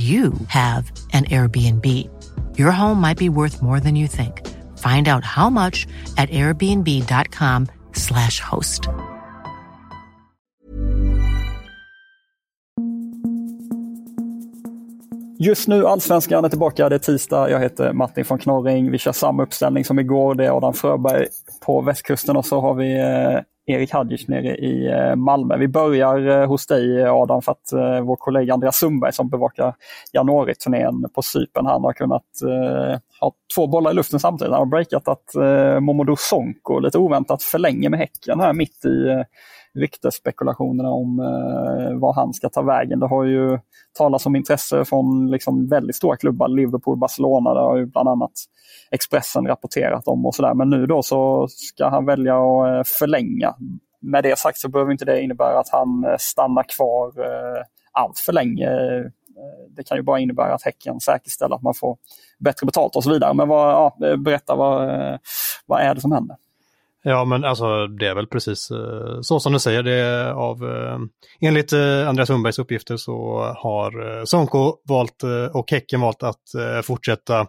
you 0.00 0.32
have 0.46 0.92
an 1.12 1.24
Airbnb. 1.24 1.84
Your 2.58 2.70
home 2.70 3.00
might 3.00 3.18
be 3.18 3.28
worth 3.28 3.60
more 3.60 3.80
than 3.80 3.96
you 3.96 4.06
think. 4.08 4.46
Find 4.78 5.08
out 5.08 5.24
how 5.24 5.50
much 5.50 5.88
at 6.16 6.30
airbnb.com/slash 6.30 8.40
host. 8.40 8.88
Just 15.42 15.68
nu 15.68 15.86
Allsvenskan 15.86 16.44
är 16.44 16.48
tillbaka. 16.48 16.88
Det 16.88 16.94
är 16.94 16.98
tisdag. 16.98 17.50
Jag 17.50 17.60
heter 17.60 17.92
Martin 17.92 18.24
von 18.28 18.38
Knorring. 18.38 18.90
Vi 18.90 18.98
kör 18.98 19.12
samma 19.12 19.42
uppställning 19.42 19.84
som 19.84 19.98
igår. 19.98 20.34
Det 20.34 20.46
är 20.46 20.56
Adam 20.56 20.74
Fröberg 20.74 21.26
på 21.66 21.80
västkusten 21.80 22.36
och 22.36 22.46
så 22.46 22.60
har 22.60 22.74
vi 22.74 22.98
eh, 22.98 23.40
Erik 23.70 23.92
Hadjic 23.92 24.28
nere 24.28 24.56
i 24.56 24.86
eh, 24.86 25.16
Malmö. 25.16 25.56
Vi 25.56 25.68
börjar 25.68 26.28
eh, 26.28 26.48
hos 26.48 26.66
dig 26.66 27.06
Adam 27.06 27.42
för 27.42 27.52
att 27.52 27.72
eh, 27.72 28.00
vår 28.00 28.16
kollega 28.16 28.54
Andreas 28.54 28.78
Sundberg 28.78 29.12
som 29.12 29.28
bevakar 29.28 29.74
januariturnén 30.12 31.08
på 31.14 31.22
Cypern, 31.22 31.66
han 31.66 31.84
har 31.84 31.92
kunnat 31.92 32.22
ha 33.20 33.32
två 33.54 33.66
bollar 33.66 33.90
i 33.90 33.94
luften 33.94 34.20
samtidigt. 34.20 34.52
Han 34.52 34.60
har 34.60 34.66
breakat 34.66 35.08
att 35.08 35.34
Momodou 35.80 36.16
Sonko 36.18 36.78
lite 36.78 36.98
oväntat 36.98 37.42
förlänger 37.42 37.90
med 37.90 37.98
Häcken 37.98 38.40
här 38.40 38.52
mitt 38.52 38.84
i 38.84 39.24
ryktesspekulationerna 39.74 40.90
om 40.90 41.20
eh, 41.20 41.98
vad 41.98 42.14
han 42.14 42.34
ska 42.34 42.48
ta 42.48 42.62
vägen. 42.62 43.00
Det 43.00 43.06
har 43.06 43.24
ju 43.24 43.58
talats 43.98 44.26
om 44.26 44.36
intresse 44.36 44.84
från 44.84 45.30
liksom 45.30 45.68
väldigt 45.68 45.96
stora 45.96 46.16
klubbar, 46.16 46.48
Liverpool, 46.48 46.98
Barcelona, 46.98 47.54
det 47.54 47.60
har 47.60 47.76
ju 47.76 47.86
bland 47.86 48.08
annat 48.08 48.32
Expressen 48.90 49.46
rapporterat 49.46 50.08
om 50.08 50.26
och 50.26 50.34
sådär. 50.34 50.54
Men 50.54 50.70
nu 50.70 50.86
då 50.86 51.02
så 51.02 51.46
ska 51.48 51.88
han 51.88 52.06
välja 52.06 52.34
att 52.34 52.68
eh, 52.68 52.82
förlänga. 52.98 53.54
Med 54.00 54.24
det 54.24 54.38
sagt 54.38 54.58
så 54.58 54.68
behöver 54.68 54.92
inte 54.92 55.04
det 55.04 55.22
innebära 55.22 55.58
att 55.58 55.68
han 55.68 56.04
eh, 56.04 56.16
stannar 56.18 56.64
kvar 56.76 57.06
eh, 57.06 57.62
allt 57.92 58.18
för 58.18 58.32
länge. 58.32 58.66
Eh, 58.66 59.04
det 59.76 59.82
kan 59.82 59.96
ju 59.96 60.02
bara 60.02 60.18
innebära 60.18 60.54
att 60.54 60.62
Häcken 60.62 61.00
säkerställer 61.00 61.56
att 61.56 61.62
man 61.62 61.74
får 61.74 61.96
bättre 62.38 62.66
betalt 62.66 62.96
och 62.96 63.04
så 63.04 63.10
vidare. 63.10 63.34
Men 63.34 63.48
vad, 63.48 63.70
ja, 63.72 64.06
eh, 64.06 64.16
berätta, 64.16 64.54
vad, 64.54 64.90
vad 65.66 65.80
är 65.80 65.94
det 65.94 66.00
som 66.00 66.12
händer? 66.12 66.36
Ja, 67.02 67.24
men 67.24 67.44
alltså 67.44 67.86
det 67.86 68.06
är 68.06 68.14
väl 68.14 68.26
precis 68.26 68.70
eh, 68.70 69.20
så 69.20 69.40
som 69.40 69.52
du 69.52 69.58
säger. 69.58 69.82
Det 69.82 69.94
är 69.94 70.32
av, 70.32 70.64
eh, 70.64 70.98
enligt 71.40 71.72
eh, 71.72 72.08
Andreas 72.08 72.28
Sundbergs 72.28 72.58
uppgifter 72.58 72.96
så 72.96 73.42
har 73.56 74.18
eh, 74.18 74.24
Sonko 74.24 74.76
valt 74.88 75.22
eh, 75.22 75.56
och 75.56 75.70
Häcken 75.70 76.00
valt 76.00 76.22
att 76.22 76.54
eh, 76.58 76.82
fortsätta 76.82 77.46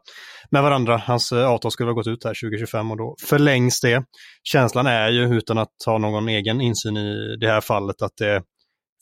med 0.52 0.64
varandra. 0.64 0.98
Hans 0.98 1.31
avtal 1.31 1.72
skulle 1.72 1.90
ha 1.90 1.96
gått 1.96 2.08
ut 2.08 2.24
här 2.24 2.34
2025 2.44 2.92
och 2.92 2.98
då 2.98 3.16
förlängs 3.28 3.81
det. 3.81 4.03
Känslan 4.44 4.88
är 4.88 5.09
ju, 5.09 5.38
utan 5.38 5.58
att 5.58 5.76
ha 5.86 5.97
någon 5.97 6.30
egen 6.30 6.62
insyn 6.62 6.97
i 6.97 7.38
det 7.40 7.47
här 7.47 7.62
fallet, 7.62 8.02
att 8.02 8.18
det 8.18 8.44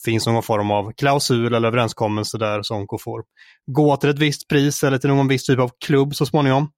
finns 0.06 0.28
någon 0.28 0.44
form 0.44 0.72
av 0.72 0.92
klausul 0.98 1.54
eller 1.54 1.68
överenskommelse 1.68 2.38
där 2.38 2.62
Sonko 2.64 2.98
får 2.98 3.24
gå 3.72 3.98
till 3.98 4.10
ett 4.10 4.20
visst 4.20 4.48
pris 4.48 4.84
eller 4.84 4.98
till 4.98 5.10
någon 5.10 5.28
viss 5.28 5.46
typ 5.46 5.60
av 5.60 5.72
klubb 5.86 6.16
så 6.16 6.26
småningom. 6.26 6.70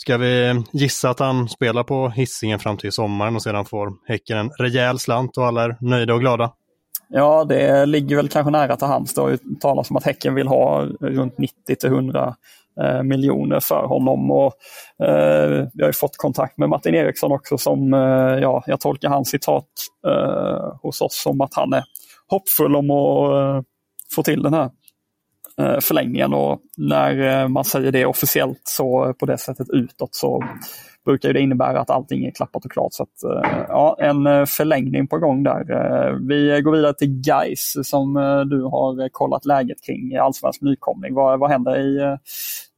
Ska 0.00 0.16
vi 0.16 0.62
gissa 0.72 1.10
att 1.10 1.18
han 1.18 1.48
spelar 1.48 1.82
på 1.82 2.08
hissingen 2.08 2.58
fram 2.58 2.76
till 2.76 2.92
sommaren 2.92 3.36
och 3.36 3.42
sedan 3.42 3.64
får 3.64 3.92
Häcken 4.08 4.38
en 4.38 4.50
rejäl 4.50 4.98
slant 4.98 5.38
och 5.38 5.46
alla 5.46 5.64
är 5.64 5.76
nöjda 5.80 6.14
och 6.14 6.20
glada? 6.20 6.52
Ja, 7.08 7.44
det 7.44 7.86
ligger 7.86 8.16
väl 8.16 8.28
kanske 8.28 8.50
nära 8.50 8.76
till 8.76 8.86
hands. 8.86 9.14
Det 9.14 9.20
har 9.20 9.28
ju 9.28 9.38
talats 9.60 9.90
om 9.90 9.96
att 9.96 10.04
Häcken 10.04 10.34
vill 10.34 10.48
ha 10.48 10.84
runt 11.00 11.38
90 11.38 11.76
till 11.76 11.88
100 11.88 12.34
eh, 12.80 13.02
miljoner 13.02 13.60
för 13.60 13.86
honom. 13.86 14.30
Och, 14.30 14.52
eh, 15.06 15.66
vi 15.74 15.84
har 15.84 15.92
fått 15.92 16.16
kontakt 16.16 16.58
med 16.58 16.68
Martin 16.68 16.94
Eriksson 16.94 17.32
också 17.32 17.58
som, 17.58 17.94
eh, 17.94 18.00
ja, 18.40 18.62
jag 18.66 18.80
tolkar 18.80 19.08
hans 19.08 19.28
citat 19.28 19.68
eh, 20.06 20.76
hos 20.82 21.00
oss 21.00 21.22
som 21.22 21.40
att 21.40 21.54
han 21.54 21.72
är 21.72 21.84
hoppfull 22.28 22.76
om 22.76 22.90
att 22.90 23.32
eh, 23.32 23.62
få 24.14 24.22
till 24.22 24.42
den 24.42 24.54
här 24.54 24.70
Eh, 25.58 25.78
förlängningen 25.80 26.34
och 26.34 26.60
när 26.76 27.42
eh, 27.42 27.48
man 27.48 27.64
säger 27.64 27.92
det 27.92 28.06
officiellt 28.06 28.62
så 28.64 29.14
på 29.20 29.26
det 29.26 29.38
sättet 29.38 29.66
utåt 29.72 30.14
så 30.14 30.44
brukar 31.04 31.32
det 31.32 31.40
innebära 31.40 31.80
att 31.80 31.90
allting 31.90 32.24
är 32.24 32.30
klappat 32.30 32.64
och 32.64 32.70
klart. 32.70 32.92
Så 32.92 33.02
att, 33.02 33.22
eh, 33.24 33.64
ja, 33.68 33.96
en 34.00 34.46
förlängning 34.46 35.08
på 35.08 35.18
gång 35.18 35.42
där. 35.42 35.64
Vi 36.28 36.60
går 36.62 36.72
vidare 36.72 36.94
till 36.94 37.22
Geis 37.24 37.76
som 37.82 38.14
du 38.50 38.62
har 38.62 39.08
kollat 39.08 39.44
läget 39.44 39.82
kring 39.86 40.16
allsvensk 40.16 40.62
nykomling. 40.62 41.14
Vad, 41.14 41.40
vad 41.40 41.50
händer 41.50 41.76
i, 41.78 42.16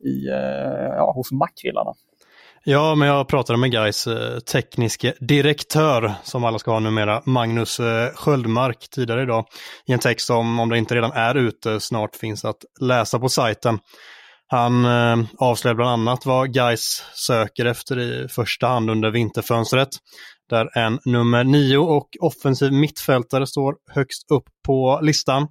i, 0.08 0.28
ja, 0.96 1.12
hos 1.12 1.32
makrillarna? 1.32 1.94
Ja, 2.64 2.94
men 2.94 3.08
jag 3.08 3.28
pratade 3.28 3.58
med 3.58 3.72
Gais 3.72 4.06
eh, 4.06 4.38
tekniske 4.38 5.14
direktör, 5.20 6.14
som 6.22 6.44
alla 6.44 6.58
ska 6.58 6.70
ha 6.70 6.80
numera, 6.80 7.22
Magnus 7.26 7.80
eh, 7.80 8.14
Sköldmark 8.14 8.88
tidigare 8.90 9.22
idag, 9.22 9.46
i 9.86 9.92
en 9.92 9.98
text 9.98 10.26
som, 10.26 10.60
om 10.60 10.68
det 10.68 10.78
inte 10.78 10.94
redan 10.94 11.12
är 11.12 11.34
ute, 11.34 11.80
snart 11.80 12.16
finns 12.16 12.44
att 12.44 12.56
läsa 12.80 13.18
på 13.18 13.28
sajten. 13.28 13.78
Han 14.46 14.84
eh, 14.84 15.26
avslöjar 15.38 15.74
bland 15.74 15.90
annat 15.90 16.26
vad 16.26 16.52
Gais 16.54 17.04
söker 17.14 17.64
efter 17.64 17.98
i 17.98 18.28
första 18.28 18.66
hand 18.66 18.90
under 18.90 19.10
vinterfönstret, 19.10 19.88
där 20.50 20.78
en 20.78 20.98
nummer 21.04 21.44
nio 21.44 21.78
och 21.78 22.08
offensiv 22.20 22.72
mittfältare 22.72 23.46
står 23.46 23.74
högst 23.90 24.30
upp 24.30 24.44
på 24.66 25.00
listan. 25.02 25.48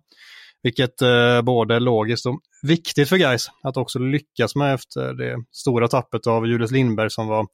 Vilket 0.64 1.02
eh, 1.02 1.42
både 1.42 1.76
är 1.76 1.80
logiskt 1.80 2.26
och 2.26 2.40
viktigt 2.62 3.10
för 3.10 3.18
guys 3.18 3.48
att 3.64 3.78
också 3.78 4.00
lyckas 4.00 4.56
med 4.56 4.74
efter 4.74 5.14
det 5.14 5.44
stora 5.52 5.88
tappet 5.88 6.28
av 6.28 6.48
Julius 6.48 6.72
Lindberg 6.72 7.12
som 7.12 7.28
var 7.28 7.48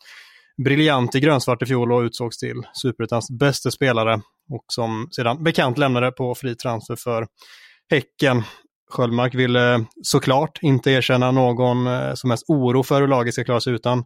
briljant 0.63 1.15
i 1.15 1.19
grönsvart 1.19 1.61
i 1.61 1.65
fjol 1.65 1.91
och 1.91 2.01
utsågs 2.01 2.37
till 2.37 2.61
Superettans 2.73 3.31
bästa 3.39 3.71
spelare 3.71 4.21
och 4.49 4.65
som 4.67 5.07
sedan 5.11 5.43
bekant 5.43 5.77
lämnade 5.77 6.11
på 6.11 6.35
fri 6.35 6.55
transfer 6.55 6.95
för 6.95 7.27
Häcken. 7.91 8.43
Sköldmark 8.91 9.35
ville 9.35 9.73
eh, 9.73 9.81
såklart 10.03 10.59
inte 10.61 10.91
erkänna 10.91 11.31
någon 11.31 11.87
eh, 11.87 12.13
som 12.13 12.29
helst 12.29 12.45
oro 12.47 12.83
för 12.83 13.01
hur 13.01 13.07
laget 13.07 13.33
ska 13.33 13.43
klara 13.43 13.61
sig 13.61 13.73
utan 13.73 14.03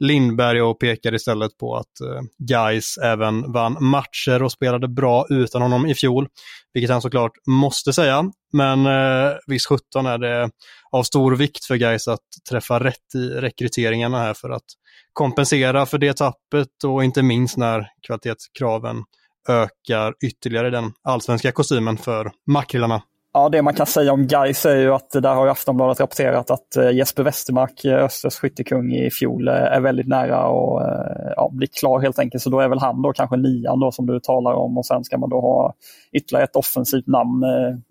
Lindberg 0.00 0.62
och 0.62 0.80
pekar 0.80 1.14
istället 1.14 1.58
på 1.58 1.76
att 1.76 2.00
eh, 2.00 2.22
Geis 2.48 2.98
även 2.98 3.52
vann 3.52 3.76
matcher 3.80 4.42
och 4.42 4.52
spelade 4.52 4.88
bra 4.88 5.26
utan 5.28 5.62
honom 5.62 5.86
i 5.86 5.94
fjol. 5.94 6.28
Vilket 6.74 6.90
han 6.90 7.02
såklart 7.02 7.32
måste 7.46 7.92
säga. 7.92 8.24
Men 8.52 8.86
eh, 8.86 9.32
visst 9.46 9.66
17 9.66 10.06
är 10.06 10.18
det 10.18 10.50
av 10.90 11.02
stor 11.02 11.36
vikt 11.36 11.64
för 11.64 11.74
Geis 11.74 12.08
att 12.08 12.20
träffa 12.50 12.84
rätt 12.84 13.14
i 13.14 13.28
rekryteringarna 13.28 14.18
här 14.18 14.34
för 14.34 14.50
att 14.50 14.64
kompensera 15.12 15.86
för 15.86 15.98
det 15.98 16.16
tappet 16.16 16.84
och 16.84 17.04
inte 17.04 17.22
minst 17.22 17.56
när 17.56 17.86
kvalitetskraven 18.06 19.04
ökar 19.48 20.14
ytterligare 20.24 20.68
i 20.68 20.70
den 20.70 20.92
allsvenska 21.02 21.52
kostymen 21.52 21.96
för 21.96 22.32
makrillarna. 22.46 23.02
Ja, 23.32 23.48
det 23.48 23.62
man 23.62 23.74
kan 23.74 23.86
säga 23.86 24.12
om 24.12 24.26
Gais 24.26 24.66
är 24.66 24.76
ju 24.76 24.94
att 24.94 25.10
där 25.10 25.34
har 25.34 25.46
Aftonbladet 25.46 26.00
rapporterat 26.00 26.50
att 26.50 26.76
eh, 26.76 26.90
Jesper 26.90 27.22
Westermark, 27.22 27.84
eh, 27.84 28.04
Östers 28.04 28.34
skyttekung 28.34 28.92
i 28.92 29.10
fjol, 29.10 29.48
eh, 29.48 29.54
är 29.54 29.80
väldigt 29.80 30.08
nära 30.08 30.36
att 30.36 31.32
ja, 31.36 31.50
bli 31.52 31.66
klar 31.66 32.00
helt 32.00 32.18
enkelt. 32.18 32.42
Så 32.42 32.50
då 32.50 32.60
är 32.60 32.68
väl 32.68 32.78
han 32.78 33.02
då 33.02 33.12
kanske 33.12 33.36
nian 33.36 33.80
då 33.80 33.92
som 33.92 34.06
du 34.06 34.20
talar 34.20 34.52
om 34.52 34.78
och 34.78 34.86
sen 34.86 35.04
ska 35.04 35.18
man 35.18 35.30
då 35.30 35.40
ha 35.40 35.74
ytterligare 36.12 36.44
ett 36.44 36.56
offensivt 36.56 37.06
namn. 37.06 37.44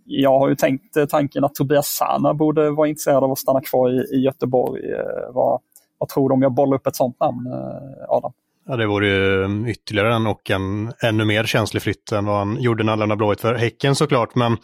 Jag 0.06 0.40
har 0.40 0.50
ju 0.50 0.56
tänkt 0.56 1.10
tanken 1.10 1.44
att 1.44 1.56
Tobias 1.56 1.88
Sana 1.88 2.34
borde 2.34 2.72
vara 2.72 2.88
intresserad 2.88 3.24
av 3.24 3.32
att 3.32 3.40
stanna 3.40 3.62
kvar 3.62 3.90
i, 3.90 4.16
i 4.16 4.20
Göteborg. 4.20 4.82
Vad, 5.30 5.62
vad 5.98 6.10
tror 6.10 6.30
du 6.30 6.34
om 6.34 6.42
jag 6.42 6.54
bollar 6.54 6.76
upp 6.76 6.88
ett 6.88 6.96
sånt 6.96 7.20
namn, 7.20 7.48
Adam? 8.10 8.32
Ja, 8.72 8.76
det 8.76 8.88
vore 8.88 9.08
ju 9.08 9.44
mm, 9.44 9.68
ytterligare 9.68 10.16
en 10.16 10.28
och 10.28 10.50
en 10.50 10.94
ännu 11.04 11.26
mer 11.26 11.44
känslig 11.44 11.84
flytt 11.84 12.12
än 12.12 12.26
vad 12.26 12.38
han 12.38 12.62
gjorde 12.62 12.84
när 12.84 12.92
han 12.92 13.00
lämnade 13.00 13.18
Blåvitt 13.18 13.42
för 13.42 13.56
Häcken 13.56 13.96
såklart. 13.96 14.36
Men 14.36 14.58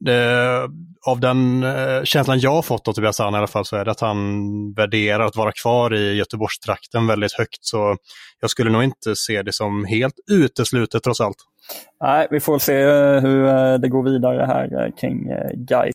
det, 0.00 0.68
av 1.06 1.20
den 1.20 1.62
eh, 1.62 2.02
känslan 2.04 2.40
jag 2.40 2.50
har 2.50 2.62
fått 2.62 2.88
av 2.88 2.92
Tobias 2.92 3.20
Anna 3.20 3.36
i 3.36 3.38
alla 3.38 3.46
fall 3.46 3.64
så 3.64 3.76
är 3.76 3.84
det 3.84 3.90
att 3.90 4.00
han 4.00 4.74
värderar 4.74 5.24
att 5.24 5.36
vara 5.36 5.52
kvar 5.52 5.94
i 5.94 6.14
Göteborgstrakten 6.14 7.06
väldigt 7.06 7.32
högt. 7.32 7.58
Så 7.60 7.96
jag 8.40 8.50
skulle 8.50 8.70
nog 8.70 8.84
inte 8.84 9.16
se 9.16 9.42
det 9.42 9.52
som 9.52 9.84
helt 9.84 10.14
uteslutet 10.30 11.02
trots 11.02 11.20
allt. 11.20 11.36
Nej, 12.00 12.28
vi 12.30 12.40
får 12.40 12.58
se 12.58 12.82
eh, 12.82 13.20
hur 13.20 13.46
eh, 13.46 13.74
det 13.74 13.88
går 13.88 14.02
vidare 14.02 14.46
här 14.46 14.92
kring 15.00 15.28
Gais. 15.54 15.94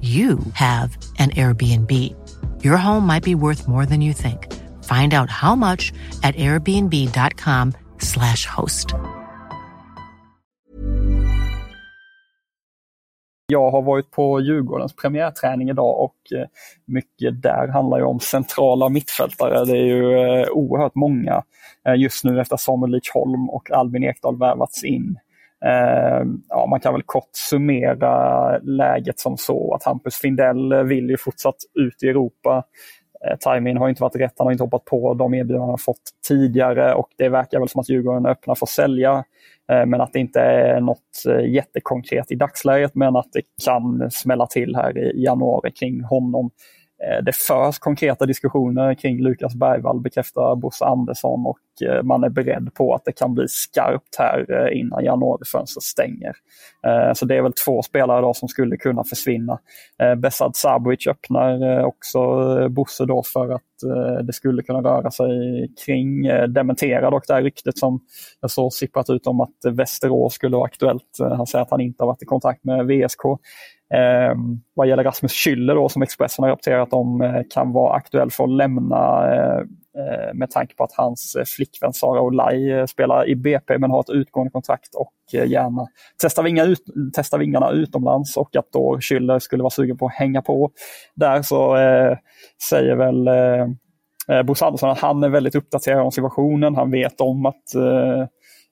you 0.00 0.38
have 0.54 0.96
an 1.18 1.30
Airbnb. 1.30 1.90
Your 2.64 2.78
home 2.78 3.06
might 3.06 3.24
be 3.24 3.34
worth 3.34 3.68
more 3.68 3.86
than 3.86 4.00
you 4.00 4.14
think. 4.14 4.46
Find 4.84 5.12
out 5.12 5.30
how 5.30 5.54
much 5.54 5.92
at 6.22 6.34
airbnb.com 6.36 7.72
slash 7.98 8.46
host. 8.46 8.94
Jag 13.46 13.70
har 13.70 13.82
varit 13.82 14.10
på 14.10 14.40
Djurgårdens 14.40 14.96
premiärträning 14.96 15.70
idag 15.70 16.00
och 16.00 16.16
eh, 16.38 16.46
mycket 16.84 17.42
där 17.42 17.68
handlar 17.68 17.98
ju 17.98 18.04
om 18.04 18.20
centrala 18.20 18.88
mittfältare. 18.88 19.64
Det 19.64 19.78
är 19.78 19.84
ju 19.84 20.18
eh, 20.18 20.48
oerhört 20.50 20.94
många 20.94 21.42
eh, 21.86 21.94
just 21.94 22.24
nu 22.24 22.40
efter 22.40 22.56
Samuel 22.56 22.92
Lidsholm 22.92 23.50
och 23.50 23.70
Albin 23.70 24.04
Ekdal 24.04 24.38
värvats 24.38 24.84
in 24.84 25.18
Eh, 25.64 26.22
ja, 26.48 26.66
man 26.70 26.80
kan 26.80 26.92
väl 26.92 27.02
kort 27.02 27.30
summera 27.32 28.58
läget 28.58 29.18
som 29.18 29.36
så 29.36 29.74
att 29.74 29.84
Hampus 29.84 30.16
Findell 30.16 30.84
vill 30.84 31.10
ju 31.10 31.16
fortsatt 31.16 31.56
ut 31.74 32.02
i 32.02 32.08
Europa. 32.08 32.64
Eh, 33.26 33.36
timingen 33.36 33.76
har 33.76 33.88
inte 33.88 34.02
varit 34.02 34.16
rätt, 34.16 34.34
han 34.38 34.46
har 34.46 34.52
inte 34.52 34.64
hoppat 34.64 34.84
på 34.84 35.14
de 35.14 35.34
erbjudanden 35.34 35.68
han 35.68 35.78
fått 35.78 36.02
tidigare 36.28 36.94
och 36.94 37.08
det 37.18 37.28
verkar 37.28 37.58
väl 37.58 37.68
som 37.68 37.80
att 37.80 37.88
Djurgården 37.88 38.26
öppnar 38.26 38.54
för 38.54 38.66
att 38.66 38.70
sälja. 38.70 39.24
Eh, 39.72 39.86
men 39.86 40.00
att 40.00 40.12
det 40.12 40.18
inte 40.18 40.40
är 40.40 40.80
något 40.80 41.26
eh, 41.28 41.52
jättekonkret 41.52 42.32
i 42.32 42.34
dagsläget 42.34 42.94
men 42.94 43.16
att 43.16 43.32
det 43.32 43.42
kan 43.64 44.10
smälla 44.10 44.46
till 44.46 44.76
här 44.76 44.98
i 44.98 45.24
januari 45.24 45.72
kring 45.72 46.04
honom. 46.04 46.50
Eh, 47.06 47.24
det 47.24 47.36
förs 47.36 47.78
konkreta 47.78 48.26
diskussioner 48.26 48.94
kring 48.94 49.22
Lukas 49.22 49.54
Bergvall, 49.54 50.00
bekräftar 50.00 50.56
Bosse 50.56 50.84
Andersson 50.84 51.46
och 51.46 51.88
eh, 51.88 52.02
man 52.02 52.24
är 52.24 52.28
beredd 52.28 52.74
på 52.74 52.94
att 52.94 53.04
det 53.04 53.12
kan 53.12 53.34
bli 53.34 53.44
skarpt 53.48 54.16
här 54.18 54.46
eh, 54.50 54.78
innan 54.80 55.04
januarifönstret 55.04 55.82
stänger. 55.82 56.32
Så 57.14 57.26
det 57.26 57.36
är 57.36 57.42
väl 57.42 57.52
två 57.52 57.82
spelare 57.82 58.20
då 58.20 58.34
som 58.34 58.48
skulle 58.48 58.76
kunna 58.76 59.04
försvinna. 59.04 59.58
Besad 60.16 60.56
Sabovic 60.56 61.06
öppnar 61.06 61.84
också 61.84 62.18
Bosse 62.68 63.04
då 63.04 63.22
för 63.32 63.50
att 63.50 63.62
det 64.26 64.32
skulle 64.32 64.62
kunna 64.62 64.80
röra 64.80 65.10
sig 65.10 65.28
kring, 65.86 66.22
dementerar 66.48 67.10
dock 67.10 67.26
det 67.26 67.34
här 67.34 67.42
ryktet 67.42 67.78
som 67.78 68.00
jag 68.40 68.50
såg 68.50 68.72
sipprat 68.72 69.10
ut 69.10 69.26
om 69.26 69.40
att 69.40 69.56
Västerås 69.72 70.34
skulle 70.34 70.56
vara 70.56 70.66
aktuellt. 70.66 71.18
Han 71.18 71.46
säger 71.46 71.62
att 71.62 71.70
han 71.70 71.80
inte 71.80 72.02
har 72.02 72.06
varit 72.06 72.22
i 72.22 72.26
kontakt 72.26 72.64
med 72.64 72.86
VSK. 72.86 73.22
Eh, 73.94 74.34
vad 74.74 74.88
gäller 74.88 75.04
Rasmus 75.04 75.32
Schüller 75.32 75.74
då, 75.74 75.88
som 75.88 76.02
Expressen 76.02 76.42
har 76.42 76.50
rapporterat 76.50 76.92
om 76.92 77.20
eh, 77.20 77.42
kan 77.50 77.72
vara 77.72 77.94
aktuell 77.94 78.30
för 78.30 78.44
att 78.44 78.50
lämna 78.50 79.32
eh, 79.34 79.58
eh 79.98 80.34
med 80.34 80.50
tanke 80.50 80.74
på 80.74 80.84
att 80.84 80.92
hans 80.92 81.36
eh, 81.36 81.44
flickvän 81.44 81.92
Sara 81.92 82.20
Olaj 82.20 82.88
spelar 82.88 83.28
i 83.28 83.36
BP 83.36 83.78
men 83.78 83.90
har 83.90 84.00
ett 84.00 84.10
utgående 84.10 84.50
kontrakt 84.50 84.94
och 84.94 85.14
gärna 85.32 85.86
testar, 86.22 86.42
vinga 86.42 86.64
ut, 86.64 86.82
testar 87.14 87.38
vingarna 87.38 87.70
utomlands 87.70 88.36
och 88.36 88.56
att 88.56 88.72
då 88.72 88.98
Schüller 89.00 89.38
skulle 89.38 89.62
vara 89.62 89.70
sugen 89.70 89.98
på 89.98 90.06
att 90.06 90.14
hänga 90.14 90.42
på. 90.42 90.70
Där 91.14 91.42
så 91.42 91.76
säger 92.68 92.96
väl 92.96 93.28
eh, 93.28 94.42
Bosse 94.42 94.64
Andersson 94.66 94.90
att 94.90 94.98
han 94.98 95.22
är 95.22 95.28
väldigt 95.28 95.54
uppdaterad 95.54 96.00
om 96.00 96.12
situationen. 96.12 96.76
Han 96.76 96.90
vet 96.90 97.20
om 97.20 97.46
att 97.46 97.74
Eh, 97.74 98.26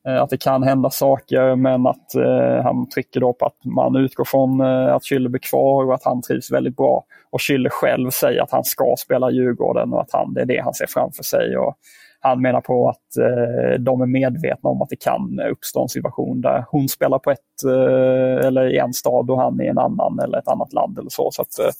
Eh, 0.08 0.22
att 0.22 0.30
det 0.30 0.36
kan 0.36 0.62
hända 0.62 0.90
saker 0.90 1.56
men 1.56 1.86
att 1.86 2.14
eh, 2.14 2.62
han 2.62 2.88
trycker 2.88 3.20
då 3.20 3.32
på 3.32 3.46
att 3.46 3.64
man 3.64 3.96
utgår 3.96 4.24
från 4.24 4.60
eh, 4.60 4.94
att 4.94 5.02
Schüller 5.02 5.28
blir 5.28 5.40
kvar 5.40 5.84
och 5.84 5.94
att 5.94 6.04
han 6.04 6.22
trivs 6.22 6.52
väldigt 6.52 6.76
bra. 6.76 7.04
Och 7.30 7.40
Schüller 7.40 7.68
själv 7.68 8.10
säger 8.10 8.42
att 8.42 8.50
han 8.50 8.64
ska 8.64 8.94
spela 8.98 9.30
Djurgården 9.30 9.92
och 9.92 10.00
att 10.00 10.12
han, 10.12 10.34
det 10.34 10.40
är 10.40 10.46
det 10.46 10.60
han 10.64 10.74
ser 10.74 10.86
framför 10.86 11.22
sig. 11.22 11.56
Och 11.56 11.74
han 12.20 12.42
menar 12.42 12.60
på 12.60 12.88
att 12.88 13.16
eh, 13.20 13.80
de 13.80 14.00
är 14.00 14.06
medvetna 14.06 14.70
om 14.70 14.82
att 14.82 14.88
det 14.88 15.00
kan 15.00 15.40
uppstå 15.50 15.82
en 15.82 15.88
situation 15.88 16.40
där 16.40 16.64
hon 16.70 16.88
spelar 16.88 17.18
på 17.18 17.30
ett 17.30 17.64
eh, 17.66 18.46
eller 18.46 18.74
i 18.74 18.78
en 18.78 18.92
stad 18.92 19.30
och 19.30 19.40
han 19.40 19.60
i 19.60 19.66
en 19.66 19.78
annan 19.78 20.18
eller 20.18 20.38
ett 20.38 20.48
annat 20.48 20.72
land 20.72 20.98
eller 20.98 21.10
så. 21.10 21.30
Så 21.32 21.42
att, 21.42 21.58
eh, 21.58 21.72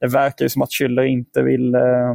det 0.00 0.06
verkar 0.06 0.44
ju 0.44 0.48
som 0.48 0.62
att 0.62 0.70
Schüller 0.70 1.04
inte 1.04 1.42
vill 1.42 1.74
eh, 1.74 2.14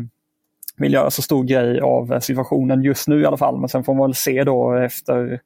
vill 0.78 0.94
göra 0.94 1.02
så 1.02 1.06
alltså 1.06 1.22
stor 1.22 1.44
grej 1.44 1.82
av 1.82 2.14
eh, 2.14 2.20
situationen 2.20 2.84
just 2.84 3.08
nu 3.08 3.22
i 3.22 3.26
alla 3.26 3.38
fall. 3.38 3.60
Men 3.60 3.70
sen 3.70 3.84
får 3.84 3.94
man 3.94 4.08
väl 4.08 4.16
se 4.16 4.44
då 4.44 4.74
efter 4.74 5.40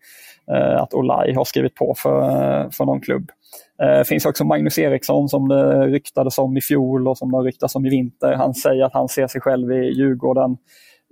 eh, 0.52 0.82
att 0.82 0.94
Olaj 0.94 1.34
har 1.34 1.46
skrivit 1.46 1.76
på 1.76 1.96
för, 1.98 2.22
eh, 2.22 2.70
för 2.70 2.86
någon 2.86 3.02
klubb. 3.02 3.32
Det 3.78 3.98
eh, 3.98 4.04
finns 4.04 4.26
också 4.26 4.44
Magnus 4.44 4.78
Eriksson 4.78 5.30
som 5.30 5.48
det 5.48 5.88
ryktades 5.88 6.38
om 6.38 6.58
i 6.58 6.62
fjol 6.62 7.08
och 7.08 7.18
som 7.18 7.32
det 7.32 7.38
ryktas 7.38 7.76
om 7.76 7.86
i 7.86 7.90
vinter. 7.90 8.34
Han 8.34 8.54
säger 8.54 8.84
att 8.84 8.94
han 8.94 9.08
ser 9.08 9.28
sig 9.28 9.42
själv 9.42 9.72
i 9.72 9.94
Djurgården 9.94 10.58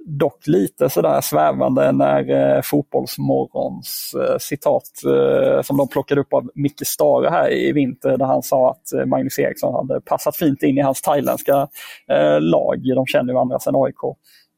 dock 0.06 0.48
lite 0.48 0.90
sådär 0.90 1.22
svävande 1.22 1.92
när 1.92 2.30
eh, 2.30 2.62
Fotbollsmorgons 2.62 4.16
eh, 4.16 4.38
citat 4.38 4.84
eh, 5.06 5.62
som 5.62 5.78
de 5.78 5.88
plockade 5.88 6.22
upp 6.22 6.34
av 6.34 6.50
Micke 6.56 6.88
Stare 6.88 7.30
här 7.30 7.54
i 7.54 7.72
vinter 7.72 8.18
där 8.18 8.26
han 8.26 8.42
sa 8.42 8.72
att 8.72 8.94
eh, 8.94 9.06
Magnus 9.06 9.40
Eriksson 9.40 9.74
hade 9.74 10.02
passat 10.02 10.38
fint 10.38 10.64
in 10.64 10.78
i 10.78 10.82
hans 10.82 11.02
thailändska 11.02 11.68
eh, 12.12 12.42
lag. 12.42 12.82
De 12.96 13.06
känner 13.06 13.30
ju 13.30 13.34
varandra 13.34 13.60
sedan 13.60 13.76
AIK. 13.76 14.04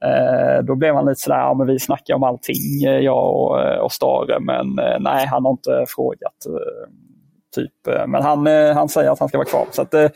Eh, 0.05 0.63
då 0.63 0.75
blev 0.75 0.95
han 0.95 1.05
lite 1.05 1.21
sådär, 1.21 1.39
ja 1.39 1.53
men 1.53 1.67
vi 1.67 1.79
snackar 1.79 2.15
om 2.15 2.23
allting, 2.23 2.83
eh, 2.85 2.99
jag 2.99 3.35
och, 3.35 3.61
eh, 3.61 3.79
och 3.79 3.91
Stare, 3.91 4.39
men 4.39 4.79
eh, 4.79 4.97
nej 4.99 5.27
han 5.27 5.45
har 5.45 5.51
inte 5.51 5.85
frågat. 5.87 6.45
Eh, 6.45 6.91
Typ. 7.57 7.87
Eh, 7.87 8.07
men 8.07 8.23
han, 8.23 8.47
eh, 8.47 8.73
han 8.73 8.89
säger 8.89 9.11
att 9.11 9.19
han 9.19 9.29
ska 9.29 9.37
vara 9.37 9.47
kvar. 9.47 9.65
Så 9.71 9.83
det, 9.83 10.03
eh, 10.03 10.11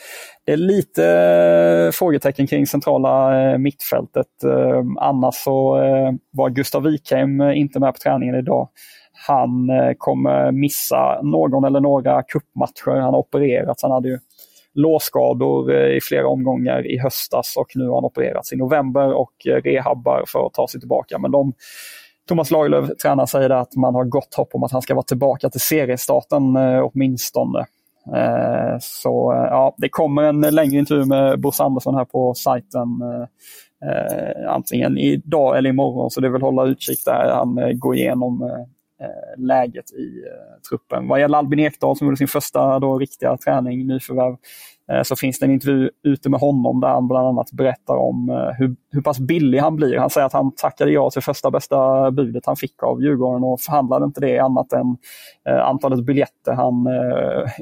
det 0.46 0.52
är 0.52 0.58
lite 0.58 1.92
frågetecken 1.94 2.48
kring 2.48 2.68
centrala 2.68 3.32
mittfältet. 3.58 4.28
Annars 5.00 5.36
så 5.36 5.76
var 6.32 6.50
Gustav 6.50 6.84
Wikheim 6.84 7.42
inte 7.42 7.80
med 7.80 7.94
på 7.94 8.00
träningen 8.00 8.36
idag. 8.36 8.70
Han 9.28 9.70
kommer 9.98 10.52
missa 10.52 11.22
någon 11.22 11.64
eller 11.64 11.80
några 11.80 12.24
kuppmatcher. 12.24 13.00
Han 13.00 13.14
har 13.14 13.20
opererats. 13.20 13.84
Han 13.84 13.92
hade 13.92 14.10
ju 14.10 14.20
låsskador 14.74 15.74
i 15.74 16.00
flera 16.02 16.28
omgångar 16.28 16.88
i 16.88 16.98
höstas 16.98 17.54
och 17.58 17.68
nu 17.76 17.88
har 17.88 17.96
han 17.96 18.06
opererats 18.06 18.54
i 18.54 18.56
november 18.56 19.14
och 19.14 19.34
rehabbar 19.64 20.24
för 20.28 20.46
att 20.46 20.54
ta 20.54 20.68
sig 20.68 20.80
tillbaka. 20.80 21.20
Men 21.20 21.32
de 21.32 21.54
Thomas 22.32 22.52
Lagerlöf, 22.52 22.90
tränaren, 23.02 23.28
säger 23.28 23.50
att 23.50 23.76
man 23.76 23.96
har 23.96 24.04
gott 24.04 24.34
hopp 24.36 24.56
om 24.56 24.64
att 24.64 24.72
han 24.72 24.82
ska 24.82 24.96
vara 24.96 25.04
tillbaka 25.04 25.50
till 25.50 25.62
seriestarten 25.62 26.56
eh, 26.56 26.90
åtminstone. 26.94 27.60
Eh, 28.16 28.78
så 28.80 29.34
eh, 29.34 29.38
ja, 29.38 29.76
det 29.78 29.90
kommer 29.90 30.24
en 30.24 30.42
längre 30.42 30.80
intervju 30.80 31.06
med 31.06 31.42
Bosse 31.42 31.64
Andersson 31.64 31.96
här 31.96 32.06
på 32.06 32.34
sajten. 32.34 32.88
Antingen 34.48 34.98
idag 34.98 35.58
eller 35.58 35.70
imorgon, 35.70 36.12
så 36.12 36.22
det 36.22 36.28
är 36.28 36.32
väl 36.32 36.42
hålla 36.42 36.66
utkik 36.66 37.06
där. 37.06 37.32
Han 37.34 37.80
går 37.80 37.96
igenom 37.96 38.66
läget 39.38 39.92
i 39.92 40.24
truppen. 40.70 41.08
Vad 41.08 41.20
gäller 41.20 41.38
Albin 41.38 41.60
Ekdal 41.60 41.98
som 41.98 42.08
gjorde 42.08 42.18
sin 42.18 42.28
första 42.28 42.80
då, 42.80 43.00
riktiga 43.00 43.38
träning, 43.38 43.88
nyförvärv, 43.88 44.36
Eh, 44.92 45.04
så 45.04 45.16
finns 45.16 45.40
det 45.40 45.46
en 45.46 45.52
intervju 45.52 45.90
ute 46.04 46.30
med 46.30 46.40
honom 46.40 46.80
där 46.80 46.88
han 46.88 47.08
bland 47.08 47.28
annat 47.28 47.52
berättar 47.52 47.96
om 47.96 48.30
eh, 48.30 48.58
hur, 48.58 48.76
hur 48.92 49.02
pass 49.02 49.20
billig 49.20 49.60
han 49.60 49.76
blir. 49.76 49.98
Han 49.98 50.10
säger 50.10 50.28
att 50.28 50.34
han 50.34 50.52
tackade 50.56 50.92
ja 50.92 51.10
till 51.10 51.22
första 51.22 51.52
bästa 51.52 52.12
budet 52.12 52.46
han 52.46 52.56
fick 52.56 52.84
av 52.84 53.02
Djurgården 53.02 53.44
och 53.44 53.62
förhandlade 53.62 54.06
inte 54.06 54.22
det 54.22 54.40
annat 54.40 54.74
än 54.74 54.98
eh, 55.50 55.68
antalet 55.68 56.06
biljetter 56.06 56.54
han 56.54 56.88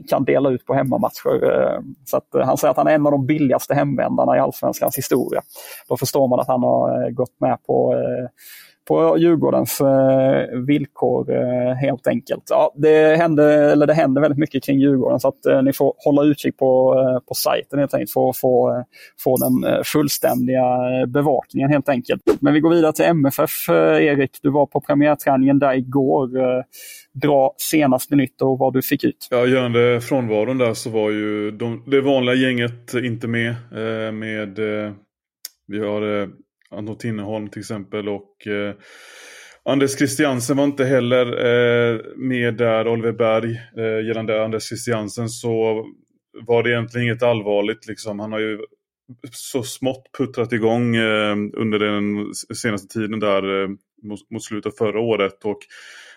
kan 0.09 0.23
dela 0.23 0.49
ut 0.49 0.65
på 0.65 0.73
hemmamatcher. 0.73 1.79
Så 2.05 2.17
att 2.17 2.27
han 2.45 2.57
säger 2.57 2.71
att 2.71 2.77
han 2.77 2.87
är 2.87 2.95
en 2.95 3.05
av 3.05 3.11
de 3.11 3.25
billigaste 3.25 3.75
hemvändarna 3.75 4.37
i 4.37 4.39
allsvenskans 4.39 4.97
historia. 4.97 5.41
Då 5.89 5.97
förstår 5.97 6.27
man 6.27 6.39
att 6.39 6.47
han 6.47 6.63
har 6.63 7.11
gått 7.11 7.39
med 7.39 7.57
på 7.63 7.95
på 8.89 9.17
Djurgårdens 9.17 9.81
eh, 9.81 10.59
villkor 10.59 11.31
eh, 11.31 11.73
helt 11.75 12.07
enkelt. 12.07 12.43
Ja, 12.49 12.73
det, 12.75 13.17
händer, 13.17 13.47
eller 13.47 13.87
det 13.87 13.93
händer 13.93 14.21
väldigt 14.21 14.37
mycket 14.39 14.63
kring 14.63 14.79
Djurgården 14.79 15.19
så 15.19 15.27
att 15.27 15.45
eh, 15.45 15.63
ni 15.63 15.73
får 15.73 15.93
hålla 15.97 16.23
utkik 16.23 16.57
på, 16.57 16.99
eh, 16.99 17.27
på 17.27 17.33
sajten 17.33 17.79
helt 17.79 17.93
enkelt 17.93 18.11
för 18.11 18.29
att 18.29 18.37
få, 18.37 18.69
eh, 18.69 18.83
få 19.23 19.37
den 19.37 19.73
eh, 19.73 19.83
fullständiga 19.83 20.61
eh, 20.61 21.05
bevakningen 21.07 21.69
helt 21.69 21.89
enkelt. 21.89 22.21
Men 22.39 22.53
vi 22.53 22.59
går 22.59 22.69
vidare 22.69 22.93
till 22.93 23.05
MFF. 23.05 23.69
Eh, 23.69 24.05
Erik, 24.05 24.39
du 24.41 24.49
var 24.49 24.65
på 24.65 24.81
premiärträningen 24.81 25.59
där 25.59 25.73
igår. 25.73 26.29
Dra 27.13 27.53
senaste 27.57 28.15
nytt 28.15 28.41
och 28.41 28.57
vad 28.59 28.73
du 28.73 28.81
fick 28.81 29.03
ut. 29.03 29.27
Ja, 29.31 29.45
gällande 29.45 30.01
frånvaron 30.01 30.57
där 30.57 30.73
så 30.73 30.89
var 30.89 31.09
ju 31.09 31.51
de, 31.51 31.83
det 31.87 32.01
vanliga 32.01 32.35
gänget 32.35 32.93
inte 32.93 33.27
med. 33.27 33.55
med 34.13 34.59
vi 35.67 35.79
har 35.79 36.29
Anton 36.71 36.97
Tinneholm 36.97 37.49
till 37.49 37.59
exempel 37.59 38.09
och 38.09 38.47
eh, 38.47 38.75
Anders 39.65 39.97
Christiansen 39.97 40.57
var 40.57 40.63
inte 40.63 40.85
heller 40.85 41.25
eh, 41.25 41.99
med 42.15 42.57
där, 42.57 42.87
Oliver 42.87 43.11
Berg. 43.11 43.51
Eh, 43.77 44.07
gällande 44.07 44.43
Anders 44.43 44.63
Christiansen 44.63 45.29
så 45.29 45.85
var 46.47 46.63
det 46.63 46.69
egentligen 46.69 47.07
inget 47.07 47.23
allvarligt. 47.23 47.87
Liksom. 47.87 48.19
Han 48.19 48.31
har 48.31 48.39
ju 48.39 48.59
så 49.31 49.63
smått 49.63 50.03
puttrat 50.17 50.53
igång 50.53 50.95
eh, 50.95 51.35
under 51.53 51.79
den 51.79 52.33
senaste 52.55 52.99
tiden 52.99 53.19
där 53.19 53.63
eh, 53.63 53.69
mot, 54.03 54.31
mot 54.31 54.43
slutet 54.43 54.73
av 54.73 54.77
förra 54.77 54.99
året. 54.99 55.45
Och 55.45 55.59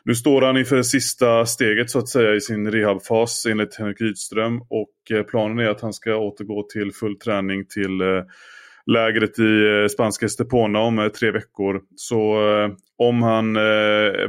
nu 0.04 0.14
står 0.14 0.42
han 0.42 0.56
inför 0.56 0.76
det 0.76 0.84
sista 0.84 1.46
steget 1.46 1.90
så 1.90 1.98
att 1.98 2.08
säga 2.08 2.34
i 2.34 2.40
sin 2.40 2.70
rehabfas 2.70 3.46
enligt 3.46 3.74
Henrik 3.74 4.00
Rydström. 4.00 4.60
Och 4.60 5.16
eh, 5.16 5.22
planen 5.22 5.58
är 5.58 5.68
att 5.68 5.80
han 5.80 5.92
ska 5.92 6.16
återgå 6.16 6.62
till 6.72 6.92
full 6.92 7.18
träning 7.18 7.66
till 7.66 8.00
eh, 8.00 8.22
lägret 8.86 9.38
i 9.38 9.82
eh, 9.82 9.88
spanska 9.88 10.26
Estepona 10.26 10.78
om 10.78 10.98
eh, 10.98 11.08
tre 11.08 11.30
veckor. 11.30 11.80
Så 11.96 12.16
eh, 12.34 12.70
om 12.98 13.22
han 13.22 13.52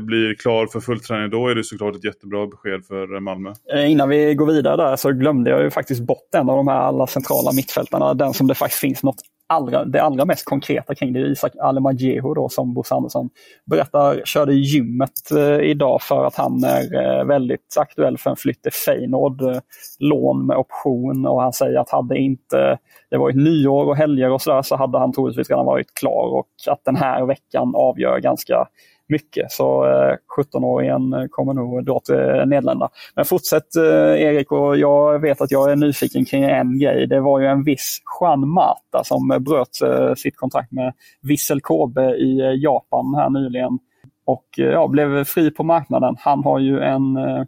blir 0.05 0.36
klar 0.36 0.67
för 0.67 0.79
fullträning 0.79 1.29
då 1.29 1.48
är 1.48 1.55
det 1.55 1.63
såklart 1.63 1.95
ett 1.95 2.03
jättebra 2.03 2.48
besked 2.48 2.86
för 2.86 3.19
Malmö. 3.19 3.53
Innan 3.88 4.10
vi 4.10 4.36
går 4.36 4.45
vidare 4.45 4.77
där 4.77 4.95
så 4.95 5.12
glömde 5.12 5.50
jag 5.50 5.63
ju 5.63 5.72
faktiskt 5.72 6.01
bort 6.01 6.36
en 6.36 6.50
av 6.50 6.57
de 6.57 6.67
här 6.67 6.77
alla 6.77 7.07
centrala 7.07 7.51
mittfältarna. 7.51 8.13
Den 8.13 8.33
som 8.33 8.48
det 8.48 8.55
faktiskt 8.55 8.81
finns 8.81 9.03
något 9.03 9.22
allra, 9.53 9.86
det 9.86 10.01
allra 10.01 10.25
mest 10.25 10.45
konkreta 10.45 10.95
kring 10.95 11.13
det 11.13 11.19
är 11.19 11.25
Isak 11.25 11.51
Alemajehu 11.62 12.33
då 12.33 12.50
som 12.50 12.74
Bosse 12.74 12.95
Andersson 12.95 13.29
berättar 13.65 14.22
körde 14.25 14.53
gymmet 14.53 15.31
eh, 15.38 15.69
idag 15.69 16.01
för 16.01 16.25
att 16.25 16.36
han 16.36 16.63
är 16.63 17.19
eh, 17.19 17.25
väldigt 17.25 17.75
aktuell 17.79 18.17
för 18.17 18.29
en 18.29 18.36
flytt 18.36 18.63
till 18.63 18.72
Feyenoord. 18.72 19.41
Eh, 19.41 19.60
lån 20.00 20.45
med 20.45 20.57
option 20.57 21.25
och 21.25 21.41
han 21.41 21.53
säger 21.53 21.79
att 21.79 21.89
hade 21.89 22.17
inte 22.17 22.77
det 23.10 23.17
varit 23.17 23.36
nyår 23.36 23.86
och 23.86 23.98
helger 23.98 24.31
och 24.31 24.41
sådär 24.41 24.62
så 24.62 24.75
hade 24.75 25.00
han 25.00 25.13
troligtvis 25.13 25.50
redan 25.50 25.65
varit 25.65 25.93
klar 25.93 26.27
och 26.38 26.48
att 26.72 26.86
den 26.86 26.95
här 26.95 27.25
veckan 27.25 27.74
avgör 27.75 28.19
ganska 28.19 28.67
mycket. 29.10 29.51
Så 29.51 29.86
eh, 29.86 30.15
17-åringen 30.38 31.13
eh, 31.13 31.27
kommer 31.29 31.53
nog 31.53 31.86
dra 31.86 32.00
till 32.00 32.15
Nederländerna. 32.15 32.89
Men 33.15 33.25
fortsätt 33.25 33.75
eh, 33.75 34.22
Erik 34.22 34.51
och 34.51 34.77
jag 34.77 35.19
vet 35.19 35.41
att 35.41 35.51
jag 35.51 35.72
är 35.72 35.75
nyfiken 35.75 36.25
kring 36.25 36.43
en 36.43 36.79
grej. 36.79 37.07
Det 37.07 37.19
var 37.19 37.39
ju 37.39 37.45
en 37.45 37.63
viss 37.63 38.00
Juan 38.19 38.50
Mata 38.50 39.03
som 39.03 39.27
bröt 39.39 39.81
eh, 39.81 40.13
sitt 40.13 40.38
kontrakt 40.38 40.72
med 40.72 40.93
Vissel 41.22 41.62
Kobe 41.62 42.15
i 42.15 42.39
eh, 42.39 42.53
Japan 42.55 43.15
här 43.15 43.29
nyligen 43.29 43.79
och 44.25 44.45
eh, 44.60 44.65
ja, 44.65 44.88
blev 44.88 45.24
fri 45.24 45.51
på 45.51 45.63
marknaden. 45.63 46.15
Han 46.19 46.43
har 46.43 46.60
ju 46.60 46.79
en 46.79 47.17
eh, 47.17 47.43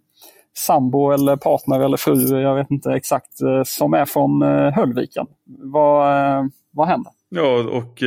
sambo 0.58 1.12
eller 1.12 1.36
partner 1.36 1.80
eller 1.80 1.98
fru, 1.98 2.42
jag 2.42 2.56
vet 2.56 2.72
inte 2.72 2.92
exakt, 2.92 3.32
som 3.66 3.94
är 3.94 4.06
från 4.06 4.42
Höllviken. 4.74 5.26
Vad, 5.46 6.52
vad 6.72 6.88
händer? 6.88 7.12
Ja, 7.30 7.60
och 7.60 8.04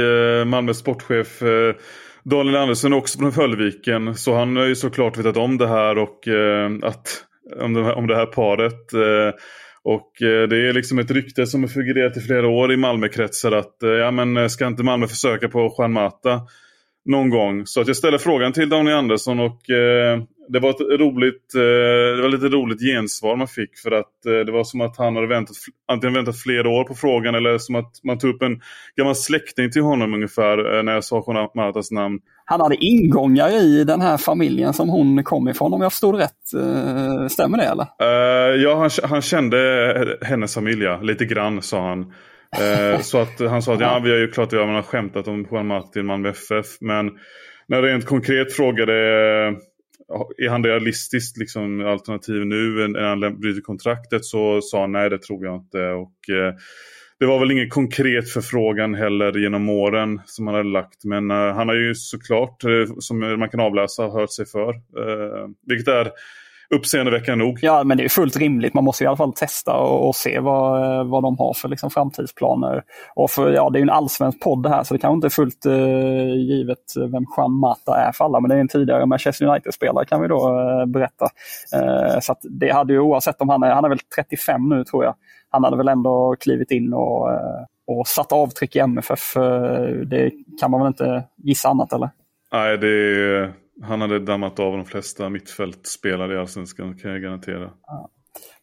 Malmös 0.46 0.78
sportchef 0.78 1.42
Daniel 2.30 2.56
Andersson 2.56 2.92
är 2.92 2.96
också 2.96 3.18
från 3.18 3.32
Höllviken 3.32 4.14
så 4.14 4.34
han 4.34 4.56
har 4.56 4.64
ju 4.64 4.76
såklart 4.76 5.18
vetat 5.18 5.36
om 5.36 5.58
det 5.58 5.68
här 5.68 5.98
och 5.98 6.28
eh, 6.28 6.70
att, 6.82 7.24
om, 7.60 7.74
det 7.74 7.84
här, 7.84 7.94
om 7.94 8.06
det 8.06 8.16
här 8.16 8.26
paret. 8.26 8.92
Eh, 8.92 9.40
och 9.82 10.22
eh, 10.22 10.48
det 10.48 10.68
är 10.68 10.72
liksom 10.72 10.98
ett 10.98 11.10
rykte 11.10 11.46
som 11.46 11.62
har 11.62 11.68
figurerat 11.68 12.16
i 12.16 12.20
flera 12.20 12.48
år 12.48 12.72
i 12.72 12.76
Malmökretsar 12.76 13.52
att 13.52 13.82
eh, 13.82 13.90
ja, 13.90 14.10
men 14.10 14.36
eh, 14.36 14.46
ska 14.46 14.66
inte 14.66 14.82
Malmö 14.82 15.06
försöka 15.06 15.48
på 15.48 15.74
Juan 15.78 15.92
Mata 15.92 16.40
någon 17.04 17.30
gång? 17.30 17.66
Så 17.66 17.80
att 17.80 17.86
jag 17.86 17.96
ställer 17.96 18.18
frågan 18.18 18.52
till 18.52 18.68
Daniel 18.68 18.96
Andersson 18.96 19.40
och 19.40 19.70
eh, 19.70 20.22
det 20.48 20.60
var 20.60 20.70
ett 20.70 21.00
roligt, 21.00 21.54
eh, 21.54 22.16
det 22.16 22.22
var 22.22 22.28
lite 22.28 22.46
roligt 22.46 22.80
gensvar 22.80 23.36
man 23.36 23.48
fick 23.48 23.78
för 23.78 23.90
att 23.90 24.26
eh, 24.26 24.32
det 24.46 24.52
var 24.52 24.64
som 24.64 24.80
att 24.80 24.96
han 24.96 25.16
hade 25.16 25.26
väntat, 25.26 25.56
antingen 25.88 26.14
väntat 26.14 26.38
flera 26.38 26.68
år 26.68 26.84
på 26.84 26.94
frågan 26.94 27.34
eller 27.34 27.58
som 27.58 27.74
att 27.74 27.92
man 28.04 28.18
tog 28.18 28.34
upp 28.34 28.42
en 28.42 28.60
gammal 28.96 29.14
släkting 29.14 29.70
till 29.70 29.82
honom 29.82 30.14
ungefär 30.14 30.76
eh, 30.76 30.82
när 30.82 30.92
jag 30.92 31.04
sa 31.04 31.24
Juan 31.26 31.48
Matas 31.54 31.90
namn. 31.90 32.18
Han 32.44 32.60
hade 32.60 32.76
ingångar 32.76 33.50
i 33.50 33.84
den 33.84 34.00
här 34.00 34.16
familjen 34.16 34.72
som 34.72 34.88
hon 34.88 35.24
kom 35.24 35.48
ifrån 35.48 35.74
om 35.74 35.82
jag 35.82 35.92
förstod 35.92 36.14
rätt. 36.16 36.32
Stämmer 37.30 37.58
det 37.58 37.64
eller? 37.64 37.86
ja, 38.56 38.78
han, 38.78 38.90
han 39.10 39.22
kände 39.22 40.18
hennes 40.22 40.54
familj 40.54 40.86
lite 41.02 41.24
grann 41.24 41.62
sa 41.62 41.88
han. 41.88 42.12
så 43.02 43.18
att 43.18 43.40
han 43.40 43.62
sa 43.62 43.74
att 43.74 43.80
ja, 43.80 44.00
vi 44.04 44.10
har 44.10 44.18
ju 44.18 44.30
klart 44.30 44.46
att 44.46 44.52
vi 44.52 44.58
har 44.58 44.82
skämtat 44.82 45.28
om 45.28 45.46
Juan 45.50 45.66
Mata 45.66 45.88
till 45.88 46.02
Malmö 46.02 46.28
FF 46.28 46.66
men 46.80 47.10
när 47.68 47.82
rent 47.82 48.06
konkret 48.06 48.52
frågade 48.52 48.94
är 50.38 50.48
han 50.48 50.64
realistiskt 50.64 51.36
liksom, 51.36 51.86
alternativ 51.86 52.46
nu 52.46 52.88
när 52.88 53.02
han 53.02 53.40
bryter 53.40 53.60
kontraktet 53.60 54.24
så 54.24 54.60
sa 54.60 54.80
han 54.80 54.92
nej 54.92 55.10
det 55.10 55.22
tror 55.22 55.44
jag 55.44 55.56
inte. 55.56 55.88
Och, 55.88 56.30
eh, 56.30 56.54
det 57.18 57.26
var 57.26 57.38
väl 57.38 57.50
ingen 57.50 57.70
konkret 57.70 58.30
förfrågan 58.30 58.94
heller 58.94 59.38
genom 59.38 59.68
åren 59.68 60.20
som 60.24 60.46
han 60.46 60.56
hade 60.56 60.68
lagt. 60.68 61.04
Men 61.04 61.30
eh, 61.30 61.54
han 61.54 61.68
har 61.68 61.74
ju 61.74 61.94
såklart, 61.94 62.64
eh, 62.64 62.94
som 62.98 63.18
man 63.18 63.48
kan 63.48 63.60
avläsa, 63.60 64.08
hört 64.08 64.32
sig 64.32 64.46
för. 64.46 64.70
Eh, 64.74 65.48
vilket 65.66 65.88
är 65.88 66.10
uppseendeväckande 66.74 67.44
nog. 67.44 67.58
Ja, 67.62 67.84
men 67.84 67.96
det 67.96 68.04
är 68.04 68.08
fullt 68.08 68.36
rimligt. 68.36 68.74
Man 68.74 68.84
måste 68.84 69.04
i 69.04 69.06
alla 69.06 69.16
fall 69.16 69.32
testa 69.32 69.76
och, 69.76 70.08
och 70.08 70.16
se 70.16 70.40
vad, 70.40 71.06
vad 71.06 71.22
de 71.22 71.38
har 71.38 71.54
för 71.54 71.68
liksom, 71.68 71.90
framtidsplaner. 71.90 72.82
Och 73.14 73.30
för, 73.30 73.52
ja, 73.52 73.70
det 73.70 73.78
är 73.78 73.82
en 73.82 73.90
allsvensk 73.90 74.40
podd 74.40 74.62
det 74.62 74.68
här 74.68 74.84
så 74.84 74.94
det 74.94 75.00
kanske 75.00 75.14
inte 75.14 75.26
är 75.26 75.30
fullt 75.30 75.66
uh, 75.66 76.36
givet 76.36 76.96
vem 77.12 77.26
Juan 77.36 77.52
Mata 77.52 77.96
är 77.96 78.12
för 78.12 78.24
alla. 78.24 78.40
Men 78.40 78.48
det 78.48 78.56
är 78.56 78.60
en 78.60 78.68
tidigare 78.68 79.06
Manchester 79.06 79.46
United-spelare 79.46 80.04
kan 80.04 80.22
vi 80.22 80.28
då 80.28 80.48
uh, 80.48 80.86
berätta. 80.86 81.24
Uh, 81.76 82.20
så 82.20 82.34
det 82.42 82.70
hade 82.70 82.92
ju 82.92 83.00
oavsett 83.00 83.40
om 83.40 83.48
han 83.48 83.62
är, 83.62 83.70
han 83.70 83.84
är 83.84 83.88
väl 83.88 83.98
35 84.16 84.68
nu 84.68 84.84
tror 84.84 85.04
jag. 85.04 85.14
Han 85.50 85.64
hade 85.64 85.76
väl 85.76 85.88
ändå 85.88 86.36
klivit 86.40 86.70
in 86.70 86.92
och, 86.92 87.28
och 87.86 88.06
satt 88.06 88.32
avtryck 88.32 88.76
i 88.76 88.78
MFF. 88.78 89.34
Det 90.06 90.30
kan 90.60 90.70
man 90.70 90.80
väl 90.80 90.86
inte 90.86 91.24
gissa 91.36 91.68
annat 91.68 91.92
eller? 91.92 92.10
Nej, 92.52 92.78
det 92.78 92.88
är 92.88 93.52
han 93.82 94.00
hade 94.00 94.18
dammat 94.18 94.58
av 94.58 94.76
de 94.76 94.84
flesta 94.84 95.28
mittfältspelare 95.28 96.34
i 96.34 96.38
Allsvenskan 96.38 96.98
kan 96.98 97.10
jag 97.10 97.22
garantera. 97.22 97.70
Ja. 97.86 98.10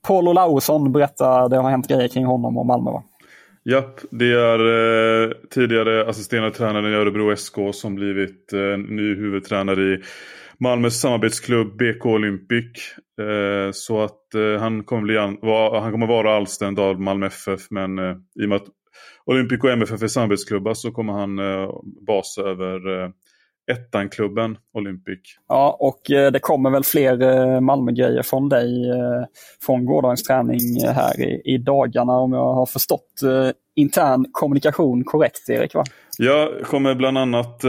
Paul 0.07 0.27
Olausson 0.27 0.91
berättar, 0.91 1.49
det 1.49 1.57
har 1.57 1.69
hänt 1.69 1.87
grejer 1.87 2.07
kring 2.07 2.25
honom 2.25 2.57
och 2.57 2.65
Malmö 2.65 2.91
va? 2.91 3.03
Japp, 3.69 3.99
det 4.11 4.33
är 4.33 4.59
eh, 4.59 5.31
tidigare 5.49 6.09
assisterande 6.09 6.51
tränare 6.51 6.91
i 6.91 6.93
Örebro 6.93 7.35
SK 7.35 7.55
som 7.73 7.95
blivit 7.95 8.53
eh, 8.53 8.77
ny 8.77 9.15
huvudtränare 9.15 9.81
i 9.81 10.01
Malmös 10.59 11.01
samarbetsklubb 11.01 11.77
BK 11.77 12.05
Olympic. 12.05 12.95
Eh, 13.21 13.71
så 13.73 14.01
att 14.01 14.33
eh, 14.35 14.61
han, 14.61 14.83
kommer 14.83 15.01
bli 15.01 15.15
va, 15.41 15.79
han 15.79 15.91
kommer 15.91 16.07
vara 16.07 16.37
anställd 16.37 16.79
av 16.79 17.01
Malmö 17.01 17.25
FF 17.25 17.61
men 17.69 17.99
eh, 17.99 18.15
i 18.41 18.45
och 18.45 18.49
med 18.49 18.55
att 18.55 18.67
Olympic 19.25 19.63
och 19.63 19.69
MFF 19.69 20.01
är 20.01 20.07
samarbetsklubbar 20.07 20.73
så 20.73 20.91
kommer 20.91 21.13
han 21.13 21.39
eh, 21.39 21.69
basa 22.07 22.41
över 22.41 23.03
eh, 23.03 23.09
ettan-klubben 23.71 24.57
Olympic. 24.73 25.19
Ja, 25.47 25.77
och 25.79 26.11
eh, 26.11 26.31
det 26.31 26.39
kommer 26.39 26.69
väl 26.69 26.83
fler 26.83 27.21
eh, 27.21 27.61
Malmö-grejer 27.61 28.21
från 28.21 28.49
dig 28.49 28.89
eh, 28.89 29.25
från 29.65 29.85
gårdagens 29.85 30.23
träning 30.23 30.59
här 30.85 31.21
i, 31.21 31.41
i 31.45 31.57
dagarna 31.57 32.13
om 32.13 32.33
jag 32.33 32.53
har 32.53 32.65
förstått 32.65 33.21
intern 33.75 34.25
kommunikation 34.31 35.03
korrekt, 35.03 35.49
Erik? 35.49 35.73
Va? 35.73 35.83
Jag 36.17 36.61
kommer 36.63 36.95
bland 36.95 37.17
annat 37.17 37.63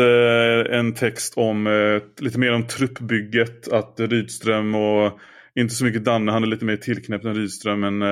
en 0.71 0.95
text 0.95 1.35
om 1.37 1.69
lite 2.21 2.39
mer 2.39 2.53
om 2.53 2.67
truppbygget. 2.67 3.73
Att 3.73 4.01
Rydström 4.01 4.75
och 4.75 5.13
inte 5.55 5.75
så 5.75 5.85
mycket 5.85 6.05
Danne, 6.05 6.33
han 6.33 6.43
är 6.43 6.47
lite 6.47 6.65
mer 6.65 6.77
tillknäppt 6.77 7.25
än 7.25 7.35
Rydström. 7.35 7.81
Men 7.81 8.03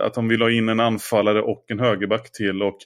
att 0.00 0.14
de 0.14 0.28
vill 0.28 0.42
ha 0.42 0.50
in 0.50 0.68
en 0.68 0.80
anfallare 0.80 1.42
och 1.42 1.64
en 1.68 1.80
högerback 1.80 2.32
till. 2.32 2.62
Och 2.62 2.78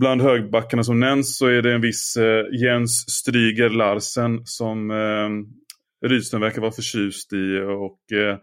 bland 0.00 0.22
högbackarna 0.22 0.84
som 0.84 1.00
nämns 1.00 1.38
så 1.38 1.46
är 1.46 1.62
det 1.62 1.74
en 1.74 1.80
viss 1.80 2.16
eh, 2.16 2.44
Jens 2.62 3.10
Stryger 3.10 3.70
Larsen 3.70 4.40
som 4.44 4.90
eh, 4.90 6.08
Rydström 6.08 6.40
verkar 6.40 6.60
vara 6.60 6.72
förtjust 6.72 7.32
i. 7.32 7.60
Och 7.60 8.18
eh, 8.18 8.38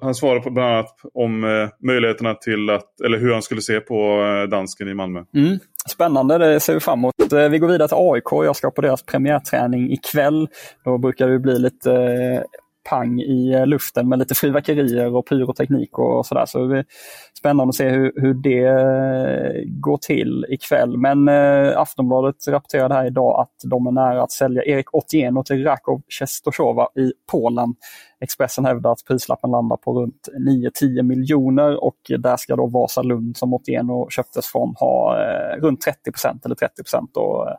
han 0.00 0.14
svarar 0.14 0.40
på 0.40 0.50
bland 0.50 0.74
annat 0.74 0.94
om 1.14 1.44
eh, 1.44 1.68
möjligheterna 1.86 2.34
till 2.34 2.70
att, 2.70 3.00
eller 3.04 3.18
hur 3.18 3.32
han 3.32 3.42
skulle 3.42 3.62
se 3.62 3.80
på 3.80 4.22
eh, 4.22 4.48
dansken 4.48 4.88
i 4.88 4.94
Malmö. 4.94 5.24
Mm. 5.34 5.58
Spännande, 5.88 6.38
det 6.38 6.60
ser 6.60 6.74
vi 6.74 6.80
fram 6.80 6.98
emot. 6.98 7.32
Eh, 7.32 7.48
vi 7.48 7.58
går 7.58 7.68
vidare 7.68 7.88
till 7.88 7.96
AIK. 8.00 8.46
Jag 8.46 8.56
ska 8.56 8.70
på 8.70 8.80
deras 8.80 9.02
premiärträning 9.02 9.92
ikväll. 9.92 10.48
Då 10.84 10.98
brukar 10.98 11.28
det 11.28 11.38
bli 11.38 11.58
lite 11.58 11.92
eh, 11.92 12.42
pang 12.84 13.20
i 13.20 13.52
eh, 13.52 13.66
luften 13.66 14.08
med 14.08 14.18
lite 14.18 14.34
fyrverkerier 14.34 15.16
och 15.16 15.26
pyroteknik 15.26 15.98
och 15.98 16.26
sådär. 16.26 16.46
Så 16.46 16.66
det 16.66 16.78
är 16.78 16.84
spännande 17.38 17.68
att 17.70 17.74
se 17.74 17.88
hur, 17.88 18.12
hur 18.16 18.34
det 18.34 18.64
eh, 18.64 19.62
går 19.66 19.96
till 19.96 20.46
ikväll. 20.48 20.96
Men 20.96 21.28
eh, 21.28 21.78
Aftonbladet 21.78 22.48
rapporterade 22.48 22.94
här 22.94 23.06
idag 23.06 23.40
att 23.40 23.70
de 23.70 23.86
är 23.86 23.90
nära 23.90 24.22
att 24.22 24.32
sälja 24.32 24.64
Erik 24.64 24.94
Otieno 24.94 25.44
till 25.44 25.64
Rakov 25.64 26.02
Czestochowa 26.08 26.88
i 26.96 27.12
Polen. 27.30 27.74
Expressen 28.20 28.64
hävdar 28.64 28.92
att 28.92 29.04
prislappen 29.08 29.50
landar 29.50 29.76
på 29.76 30.00
runt 30.00 30.28
9-10 30.82 31.02
miljoner 31.02 31.84
och 31.84 31.98
där 32.18 32.36
ska 32.36 32.56
då 32.56 32.66
Vasalund 32.66 33.36
som 33.36 33.54
Otieno 33.54 34.10
köptes 34.10 34.46
från 34.46 34.74
ha 34.78 35.22
eh, 35.22 35.56
runt 35.60 35.86
30% 35.86 36.44
eller 36.44 36.54
30 36.54 36.82
då, 37.14 37.56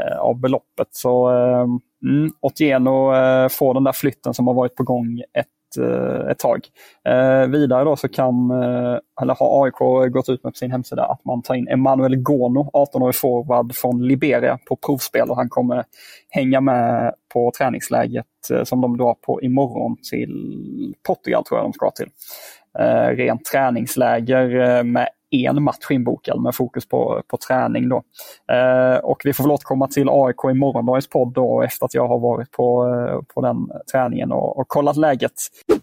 eh, 0.00 0.18
av 0.18 0.40
beloppet. 0.40 0.88
Så 0.90 1.30
eh, 1.30 1.66
Mm, 2.02 2.30
Otieno 2.40 3.14
eh, 3.14 3.48
får 3.48 3.74
den 3.74 3.84
där 3.84 3.92
flytten 3.92 4.34
som 4.34 4.46
har 4.46 4.54
varit 4.54 4.74
på 4.74 4.82
gång 4.82 5.22
ett, 5.38 5.82
eh, 5.84 6.30
ett 6.30 6.38
tag. 6.38 6.60
Eh, 7.08 7.46
vidare 7.46 7.84
då 7.84 7.96
så 7.96 8.08
kan, 8.08 8.50
eh, 8.50 8.98
eller 9.22 9.34
har 9.34 9.64
AIK 9.64 10.12
gått 10.12 10.28
ut 10.28 10.44
med 10.44 10.52
på 10.52 10.56
sin 10.56 10.70
hemsida 10.70 11.04
att 11.04 11.24
man 11.24 11.42
tar 11.42 11.54
in 11.54 11.68
Emanuel 11.68 12.16
Gono, 12.16 12.70
18-årig 12.72 13.14
forward 13.14 13.74
från 13.74 14.06
Liberia 14.06 14.58
på 14.68 14.76
provspel 14.76 15.30
och 15.30 15.36
han 15.36 15.48
kommer 15.48 15.84
hänga 16.28 16.60
med 16.60 17.14
på 17.32 17.52
träningsläget 17.58 18.26
eh, 18.52 18.64
som 18.64 18.80
de 18.80 18.96
drar 18.96 19.14
på 19.14 19.42
imorgon 19.42 19.96
till 20.10 20.94
Portugal 21.06 21.44
tror 21.44 21.58
jag 21.60 21.66
de 21.66 21.72
ska 21.72 21.90
till. 21.90 22.08
Eh, 22.78 23.16
rent 23.16 23.44
träningsläger 23.44 24.76
eh, 24.76 24.84
med 24.84 25.08
en 25.30 25.62
match 25.62 25.90
inbokad 25.90 26.42
med 26.42 26.54
fokus 26.54 26.88
på, 26.88 27.22
på 27.28 27.36
träning. 27.36 27.88
Då. 27.88 28.02
Eh, 28.52 28.96
och 28.96 29.22
vi 29.24 29.32
får 29.32 29.44
väl 29.44 29.50
återkomma 29.50 29.88
till 29.88 30.08
AIK 30.10 30.44
i 30.50 30.54
morgondagens 30.54 31.08
podd 31.08 31.32
då, 31.32 31.62
efter 31.62 31.86
att 31.86 31.94
jag 31.94 32.08
har 32.08 32.18
varit 32.18 32.50
på, 32.50 32.86
eh, 32.86 33.34
på 33.34 33.40
den 33.40 33.56
träningen 33.92 34.32
och, 34.32 34.58
och 34.58 34.68
kollat 34.68 34.96
läget. 34.96 35.32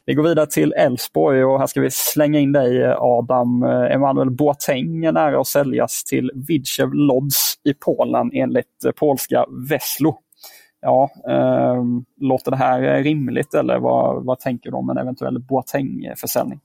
Vi 0.06 0.14
går 0.14 0.24
vidare 0.24 0.48
till 0.48 0.74
Elfsborg 0.74 1.44
och 1.44 1.60
här 1.60 1.68
ska 1.68 1.82
vi 1.82 1.92
slänga 1.92 2.40
in 2.40 2.52
dig 2.52 2.94
Adam. 2.98 3.64
Eh, 3.64 3.96
Emanuel 3.96 4.32
Boateng 4.32 5.06
är 5.06 5.12
nära 5.12 5.40
att 5.40 5.48
säljas 5.48 6.04
till 6.04 6.32
Widzew 6.48 6.98
Lodz 6.98 7.56
i 7.64 7.74
Polen 7.74 8.32
enligt 8.34 8.86
eh, 8.86 8.92
polska 8.92 9.46
Veslo. 9.70 10.18
Ja, 10.82 11.10
eh, 11.30 11.84
låter 12.22 12.52
det 12.52 12.58
här 12.58 13.04
rimligt 13.04 13.54
eller 13.54 13.80
vad, 13.80 14.25
vad 14.25 14.40
tänker 14.40 14.72
du 14.72 14.78
om 14.78 14.90
en 14.90 14.98
eventuell 14.98 15.40
Boateng-försäljning? 15.40 16.60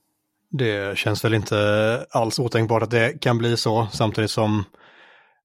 Det 0.51 0.97
känns 0.97 1.25
väl 1.25 1.33
inte 1.33 2.05
alls 2.11 2.39
otänkbart 2.39 2.83
att 2.83 2.91
det 2.91 3.21
kan 3.21 3.37
bli 3.37 3.57
så, 3.57 3.87
samtidigt 3.91 4.31
som 4.31 4.63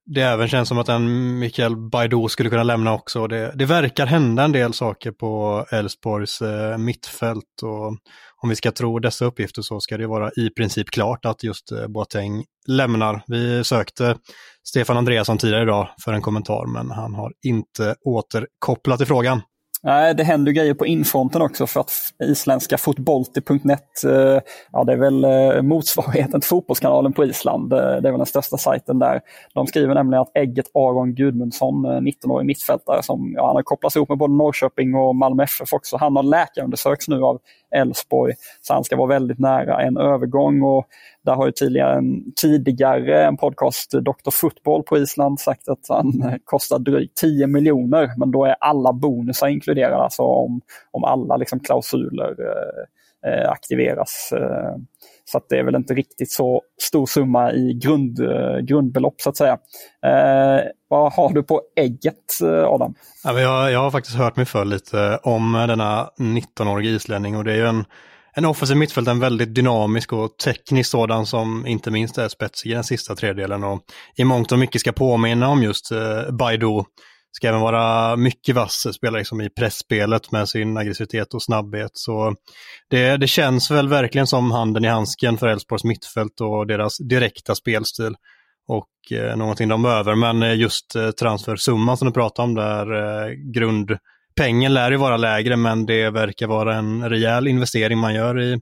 det 0.07 0.23
även 0.23 0.49
känns 0.49 0.69
som 0.69 0.79
att 0.79 0.89
en 0.89 1.39
Mikael 1.39 1.77
Baidoo 1.77 2.29
skulle 2.29 2.51
kunna 2.51 2.63
lämna 2.63 2.95
också. 2.95 3.27
Det, 3.27 3.53
det 3.55 3.65
verkar 3.65 4.07
hända 4.07 4.45
en 4.45 4.53
del 4.53 4.73
saker 4.73 5.13
på 5.13 5.65
Elfsborgs 5.71 6.43
eh, 6.43 6.79
mittfält 6.79 7.63
och 7.63 7.87
om 8.43 8.49
vi 8.49 8.57
ska 8.57 8.73
tro 8.73 8.99
dessa 8.99 9.25
uppgifter 9.25 9.63
så 9.63 9.81
ska 9.81 9.97
det 9.97 10.07
vara 10.07 10.31
i 10.37 10.51
princip 10.51 10.91
klart 10.91 11.25
att 11.25 11.43
just 11.43 11.73
eh, 11.73 11.87
Boateng 11.89 12.45
lämnar. 12.67 13.23
Vi 13.27 13.65
sökte 13.65 14.17
Stefan 14.65 14.97
Andreasson 14.97 15.39
tidigare 15.39 15.63
idag 15.63 15.89
för 16.05 16.13
en 16.13 16.23
kommentar 16.23 16.67
men 16.67 16.91
han 16.91 17.15
har 17.15 17.33
inte 17.43 17.95
återkopplat 18.05 19.01
i 19.01 19.07
frågan. 19.07 19.43
Nej, 19.83 20.15
det 20.15 20.25
händer 20.25 20.53
grejer 20.53 20.75
på 20.75 20.87
infronten 20.87 21.43
också 21.43 21.67
för 21.67 21.81
att 21.81 21.93
isländska 22.23 22.79
fotbolti.net, 22.79 24.05
eh, 24.05 24.41
ja 24.73 24.85
det 24.85 24.93
är 24.93 24.97
väl 24.97 25.25
eh, 25.25 25.63
motsvarigheten 25.63 26.41
till 26.41 26.49
Fotbollskanalen 26.49 27.13
på 27.13 27.25
Island. 27.25 27.73
Eh, 27.73 27.79
det 27.79 27.85
är 27.85 28.13
väl 28.13 28.17
den 28.17 28.27
största 28.27 28.57
sajten 28.57 28.99
där. 28.99 29.21
De 29.55 29.67
skriver 29.67 29.95
nämligen 29.95 30.23
att 30.23 30.37
ägget 30.37 30.67
Aron 30.75 31.15
Gudmundsson, 31.15 31.87
19-årig 31.87 32.47
mittfältare, 32.47 33.03
som 33.03 33.33
ja, 33.37 33.47
han 33.47 33.57
har 33.57 33.63
kopplats 33.63 33.97
ihop 33.97 34.09
med 34.09 34.19
både 34.19 34.35
Norrköping 34.35 34.95
och 34.95 35.17
Malmö 35.17 35.43
FF 35.43 35.73
också. 35.73 35.97
Han 35.97 36.17
har 36.17 36.23
läkarundersökts 36.23 37.09
nu 37.09 37.23
av 37.23 37.41
Elfsborg, 37.75 38.35
så 38.61 38.75
han 38.75 38.85
ska 38.85 38.97
vara 38.97 39.09
väldigt 39.09 39.39
nära 39.39 39.83
en 39.83 39.97
övergång. 39.97 40.63
Och 40.63 40.87
där 41.25 41.35
har 41.35 41.47
ju 41.47 41.53
tidigare, 41.53 42.03
tidigare 42.43 43.25
en 43.25 43.37
podcast, 43.37 43.91
Dr. 43.91 44.31
Football 44.33 44.83
på 44.83 44.99
Island, 44.99 45.41
sagt 45.41 45.69
att 45.69 45.87
han 45.89 46.39
kostar 46.45 46.79
drygt 46.79 47.17
10 47.17 47.47
miljoner, 47.47 48.11
men 48.17 48.31
då 48.31 48.45
är 48.45 48.57
alla 48.61 48.93
bonusar 48.93 49.49
inkluderade, 49.49 49.97
alltså 49.97 50.23
om, 50.23 50.61
om 50.91 51.05
alla 51.05 51.37
liksom 51.37 51.61
klausuler 51.61 52.31
eh 52.31 52.85
Eh, 53.27 53.51
aktiveras. 53.51 54.33
Eh, 54.33 54.77
så 55.25 55.41
det 55.49 55.59
är 55.59 55.65
väl 55.65 55.75
inte 55.75 55.95
riktigt 55.95 56.33
så 56.33 56.63
stor 56.83 57.07
summa 57.07 57.53
i 57.53 57.79
grund, 57.83 58.21
eh, 58.21 58.59
grundbelopp 58.59 59.21
så 59.21 59.31
att 59.31 59.37
säga. 59.37 59.59
Eh, 60.07 60.61
vad 60.89 61.13
har 61.13 61.33
du 61.33 61.43
på 61.43 61.63
ägget 61.77 62.41
eh, 62.43 62.65
Adam? 62.65 62.95
Ja, 63.25 63.41
jag, 63.41 63.73
jag 63.73 63.81
har 63.81 63.91
faktiskt 63.91 64.17
hört 64.17 64.37
mig 64.37 64.47
för 64.47 64.65
lite 64.65 65.19
om 65.23 65.53
denna 65.53 66.11
19-åriga 66.19 66.91
islänning 66.91 67.37
och 67.37 67.45
det 67.45 67.53
är 67.53 67.57
ju 67.57 67.67
en 67.67 67.85
en 68.39 68.45
offensiv 68.45 68.77
mittfält, 68.77 69.09
en 69.09 69.21
väldigt 69.21 69.55
dynamisk 69.55 70.13
och 70.13 70.37
teknisk 70.39 70.91
sådan 70.91 71.27
som 71.27 71.67
inte 71.67 71.91
minst 71.91 72.19
är 72.19 72.29
spetsig 72.29 72.71
i 72.71 72.75
den 72.75 72.85
sista 72.85 73.15
tredjedelen 73.15 73.65
och 73.65 73.83
i 74.17 74.25
mångt 74.25 74.53
och 74.53 74.59
mycket 74.59 74.81
ska 74.81 74.93
påminna 74.93 75.49
om 75.49 75.63
just 75.63 75.93
eh, 75.93 76.31
Baidu. 76.33 76.83
Ska 77.37 77.49
även 77.49 77.61
vara 77.61 78.17
mycket 78.17 78.55
vass, 78.55 78.87
spelar 78.95 79.19
liksom 79.19 79.41
i 79.41 79.51
pressspelet 79.51 80.33
med 80.33 80.49
sin 80.49 80.77
aggressivitet 80.77 81.35
och 81.35 81.43
snabbhet. 81.43 81.91
Så 81.93 82.35
det, 82.91 83.17
det 83.17 83.27
känns 83.27 83.71
väl 83.71 83.89
verkligen 83.89 84.27
som 84.27 84.51
handen 84.51 84.85
i 84.85 84.89
handsken 84.89 85.39
för 85.39 85.47
Elfsborgs 85.47 85.85
mittfält 85.85 86.41
och 86.41 86.67
deras 86.67 86.99
direkta 86.99 87.55
spelstil. 87.55 88.15
Och 88.69 89.19
eh, 89.19 89.37
någonting 89.37 89.69
de 89.69 89.83
behöver, 89.83 90.15
men 90.15 90.43
eh, 90.43 90.55
just 90.55 90.97
eh, 90.97 91.11
transfersumman 91.11 91.97
som 91.97 92.09
du 92.09 92.13
pratar 92.15 92.43
om 92.43 92.55
där, 92.55 92.95
eh, 92.95 93.33
grundpengen 93.33 94.75
lär 94.75 94.91
ju 94.91 94.97
vara 94.97 95.17
lägre, 95.17 95.57
men 95.57 95.87
det 95.87 96.11
verkar 96.11 96.47
vara 96.47 96.77
en 96.77 97.11
rejäl 97.11 97.49
investering 97.49 97.99
man 97.99 98.15
gör 98.15 98.41
i 98.41 98.61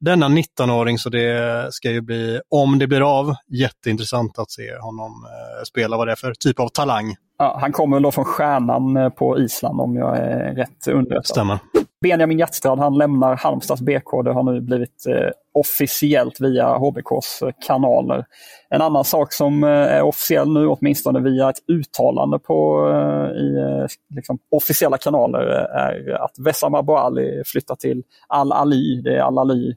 denna 0.00 0.28
19-åring, 0.28 0.98
så 0.98 1.10
det 1.10 1.68
ska 1.70 1.90
ju 1.90 2.00
bli, 2.00 2.40
om 2.48 2.78
det 2.78 2.86
blir 2.86 3.18
av, 3.18 3.34
jätteintressant 3.48 4.38
att 4.38 4.50
se 4.50 4.76
honom 4.76 5.12
eh, 5.24 5.64
spela 5.64 5.96
vad 5.96 6.08
det 6.08 6.12
är 6.12 6.16
för 6.16 6.34
typ 6.34 6.60
av 6.60 6.68
talang. 6.68 7.14
Ja, 7.38 7.58
han 7.60 7.72
kommer 7.72 8.00
då 8.00 8.12
från 8.12 8.24
Stjärnan 8.24 8.96
eh, 8.96 9.08
på 9.08 9.38
Island 9.38 9.80
om 9.80 9.96
jag 9.96 10.16
är 10.16 10.54
rätt 10.54 10.88
underrättad. 10.88 11.26
Stämmer. 11.26 11.58
Benjamin 12.04 12.38
Hjertstrand 12.38 12.80
han 12.80 12.98
lämnar 12.98 13.36
Halmstads 13.36 13.82
BK. 13.82 14.24
Det 14.24 14.32
har 14.32 14.42
nu 14.42 14.60
blivit 14.60 15.06
eh, 15.06 15.30
officiellt 15.54 16.40
via 16.40 16.76
HBKs 16.76 17.42
eh, 17.42 17.50
kanaler. 17.66 18.24
En 18.70 18.82
annan 18.82 19.04
sak 19.04 19.32
som 19.32 19.64
eh, 19.64 19.70
är 19.70 20.02
officiell 20.02 20.52
nu, 20.52 20.66
åtminstone 20.66 21.20
via 21.20 21.50
ett 21.50 21.58
uttalande 21.68 22.38
på, 22.38 22.88
eh, 22.90 23.42
i 23.42 23.56
eh, 23.56 23.86
liksom, 24.14 24.38
officiella 24.50 24.98
kanaler, 24.98 25.50
eh, 25.50 25.82
är 25.82 26.10
att 26.24 26.38
Wessam 26.38 26.74
Abou 26.74 26.96
Ali 26.96 27.42
flyttar 27.46 27.74
till 27.74 28.02
Al-Ali. 28.28 29.00
Det 29.04 29.16
är 29.16 29.20
Al-Ali, 29.20 29.74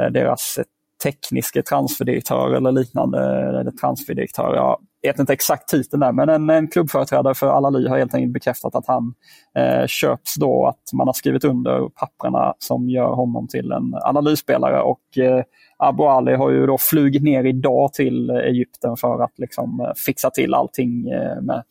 eh, 0.00 0.06
deras 0.06 0.58
tekniske 1.02 1.62
transferdirektör 1.62 2.54
eller 2.54 2.72
liknande. 2.72 3.18
Eller 3.48 3.70
transferdirektör, 3.70 4.54
jag 4.54 4.78
vet 5.08 5.18
inte 5.18 5.32
exakt 5.32 5.68
titeln 5.68 6.00
där, 6.00 6.12
men 6.12 6.28
en, 6.28 6.50
en 6.50 6.68
klubbföreträdare 6.68 7.34
för 7.34 7.46
Alali 7.46 7.88
har 7.88 7.98
helt 7.98 8.14
enkelt 8.14 8.32
bekräftat 8.32 8.74
att 8.74 8.86
han 8.86 9.14
eh, 9.58 9.86
köps 9.86 10.34
då, 10.34 10.66
att 10.66 10.92
man 10.92 11.08
har 11.08 11.12
skrivit 11.12 11.44
under 11.44 11.88
papperna 11.88 12.54
som 12.58 12.88
gör 12.88 13.14
honom 13.14 13.48
till 13.48 13.72
en 13.72 13.94
analysspelare 13.94 14.80
och 14.80 15.18
eh, 15.18 15.44
Abu 15.78 16.02
Ali 16.02 16.34
har 16.34 16.50
ju 16.50 16.66
då 16.66 16.78
flugit 16.78 17.22
ner 17.22 17.44
idag 17.44 17.92
till 17.92 18.30
Egypten 18.30 18.96
för 18.96 19.22
att 19.24 19.38
liksom 19.38 19.80
eh, 19.80 19.92
fixa 20.06 20.30
till 20.30 20.54
allting 20.54 21.08
eh, 21.08 21.40
med 21.42 21.62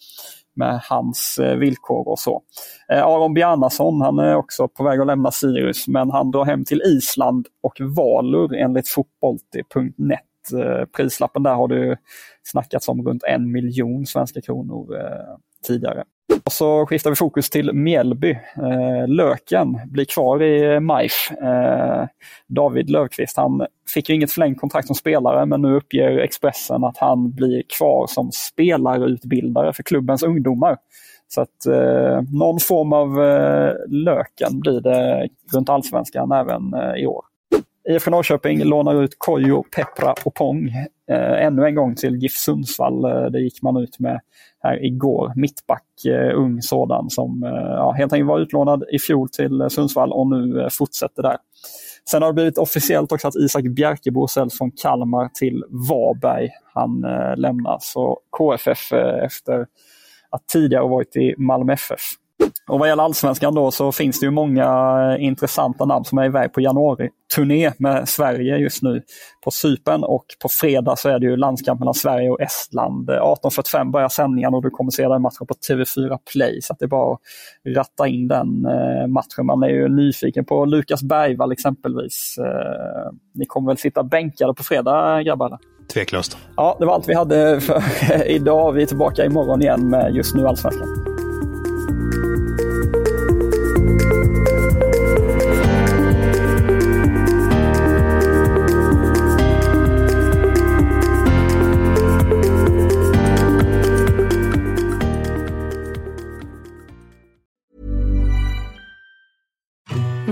med 0.55 0.79
hans 0.89 1.39
eh, 1.39 1.55
villkor 1.55 2.07
och 2.07 2.19
så. 2.19 2.41
Eh, 2.91 3.03
Aron 3.03 3.33
Bjarnason, 3.33 4.01
han 4.01 4.19
är 4.19 4.35
också 4.35 4.67
på 4.67 4.83
väg 4.83 4.99
att 4.99 5.07
lämna 5.07 5.31
Sirius, 5.31 5.87
men 5.87 6.11
han 6.11 6.31
drar 6.31 6.45
hem 6.45 6.65
till 6.65 6.81
Island 6.81 7.47
och 7.63 7.77
Valur 7.79 8.55
enligt 8.55 8.87
fotbollti.net. 8.87 10.19
Eh, 10.53 10.85
prislappen 10.85 11.43
där 11.43 11.53
har 11.53 11.67
det 11.67 11.97
snackats 12.43 12.89
om 12.89 13.07
runt 13.07 13.23
en 13.23 13.51
miljon 13.51 14.05
svenska 14.05 14.41
kronor 14.41 14.97
eh, 14.97 15.37
tidigare. 15.67 16.03
Och 16.45 16.51
så 16.51 16.85
skiftar 16.85 17.09
vi 17.09 17.15
fokus 17.15 17.49
till 17.49 17.73
Mjällby. 17.73 18.31
Eh, 18.31 19.07
Löken 19.07 19.79
blir 19.85 20.05
kvar 20.05 20.43
i 20.43 20.79
MIF. 20.79 21.31
Eh, 21.43 22.07
David 22.47 22.89
Löfqvist, 22.89 23.37
han 23.37 23.65
fick 23.93 24.09
ju 24.09 24.15
inget 24.15 24.31
förlängt 24.31 24.59
kontrakt 24.59 24.87
som 24.87 24.95
spelare 24.95 25.45
men 25.45 25.61
nu 25.61 25.75
uppger 25.75 26.17
Expressen 26.17 26.83
att 26.83 26.97
han 26.97 27.31
blir 27.31 27.63
kvar 27.77 28.07
som 28.07 28.31
spelarutbildare 28.31 29.73
för 29.73 29.83
klubbens 29.83 30.23
ungdomar. 30.23 30.77
Så 31.27 31.41
att 31.41 31.65
eh, 31.65 32.21
någon 32.31 32.59
form 32.59 32.93
av 32.93 33.23
eh, 33.23 33.73
Löken 33.87 34.59
blir 34.59 34.81
det 34.81 35.27
runt 35.53 35.69
allsvenskan 35.69 36.31
även 36.31 36.73
eh, 36.73 37.03
i 37.03 37.07
år. 37.07 37.25
IFK 37.89 38.11
Norrköping 38.11 38.63
lånar 38.63 39.03
ut 39.03 39.15
Kojo, 39.17 39.63
Peppra 39.75 40.13
och 40.25 40.33
Pong 40.33 40.69
eh, 41.11 41.45
ännu 41.45 41.65
en 41.65 41.75
gång 41.75 41.95
till 41.95 42.15
GIF 42.15 42.31
Sundsvall. 42.31 43.05
Eh, 43.05 43.25
det 43.25 43.39
gick 43.39 43.61
man 43.61 43.77
ut 43.77 43.99
med 43.99 44.21
här 44.63 44.85
igår. 44.85 45.33
Mittback, 45.35 46.05
eh, 46.05 46.37
ung 46.39 46.61
sådan 46.61 47.09
som 47.09 47.43
eh, 47.43 47.49
ja, 47.49 47.91
helt 47.91 48.13
enkelt 48.13 48.27
var 48.27 48.39
utlånad 48.39 48.83
i 48.91 48.99
fjol 48.99 49.29
till 49.29 49.61
eh, 49.61 49.67
Sundsvall 49.67 50.11
och 50.11 50.27
nu 50.27 50.61
eh, 50.61 50.69
fortsätter 50.69 51.23
där. 51.23 51.37
Sen 52.09 52.21
har 52.21 52.29
det 52.29 52.33
blivit 52.33 52.57
officiellt 52.57 53.11
också 53.11 53.27
att 53.27 53.35
Isak 53.35 53.63
Bjerkebo 53.63 54.27
säljs 54.27 54.57
från 54.57 54.71
Kalmar 54.71 55.29
till 55.33 55.63
Varberg. 55.69 56.49
Han 56.73 57.03
eh, 57.03 57.37
lämnar 57.37 57.77
så 57.81 58.19
KFF 58.37 58.93
eh, 58.93 59.25
efter 59.25 59.65
att 60.29 60.47
tidigare 60.47 60.87
varit 60.87 61.15
i 61.15 61.35
Malmö 61.37 61.73
FF. 61.73 62.01
Och 62.67 62.79
vad 62.79 62.89
gäller 62.89 63.03
allsvenskan 63.03 63.55
då 63.55 63.71
så 63.71 63.91
finns 63.91 64.19
det 64.19 64.25
ju 64.25 64.31
många 64.31 65.17
intressanta 65.19 65.85
namn 65.85 66.05
som 66.05 66.17
är 66.17 66.25
iväg 66.25 66.53
på 66.53 66.61
januari-turné 66.61 67.71
med 67.77 68.09
Sverige 68.09 68.57
just 68.57 68.81
nu 68.81 69.01
på 69.43 69.51
Sypen 69.51 70.03
och 70.03 70.25
på 70.41 70.49
fredag 70.49 70.95
så 70.95 71.09
är 71.09 71.19
det 71.19 71.25
ju 71.25 71.37
landskamp 71.37 71.79
mellan 71.79 71.93
Sverige 71.93 72.29
och 72.29 72.41
Estland. 72.41 73.09
18.45 73.09 73.91
börjar 73.91 74.09
sändningen 74.09 74.53
och 74.53 74.63
du 74.63 74.69
kommer 74.69 74.91
se 74.91 75.07
den 75.07 75.21
matchen 75.21 75.47
på 75.47 75.53
TV4 75.69 76.19
Play 76.33 76.61
så 76.61 76.75
det 76.79 76.85
är 76.85 76.89
bara 76.89 77.13
att 77.13 77.19
ratta 77.75 78.07
in 78.07 78.27
den 78.27 78.65
eh, 78.65 79.07
matchen. 79.07 79.45
Man 79.45 79.63
är 79.63 79.69
ju 79.69 79.89
nyfiken 79.89 80.45
på 80.45 80.65
Lukas 80.65 81.03
Bergvall 81.03 81.51
exempelvis. 81.51 82.35
Eh, 82.39 83.11
ni 83.33 83.45
kommer 83.45 83.67
väl 83.67 83.77
sitta 83.77 84.03
bänkade 84.03 84.53
på 84.53 84.63
fredag 84.63 85.23
grabbar? 85.23 85.57
Tveklöst. 85.93 86.37
Ja, 86.57 86.75
det 86.79 86.85
var 86.85 86.93
allt 86.93 87.09
vi 87.09 87.13
hade 87.13 87.61
för 87.61 87.83
idag. 88.27 88.71
Vi 88.71 88.81
är 88.81 88.85
tillbaka 88.85 89.25
imorgon 89.25 89.61
igen 89.61 89.89
med 89.89 90.15
just 90.15 90.35
nu 90.35 90.47
Allsvenskan. 90.47 91.14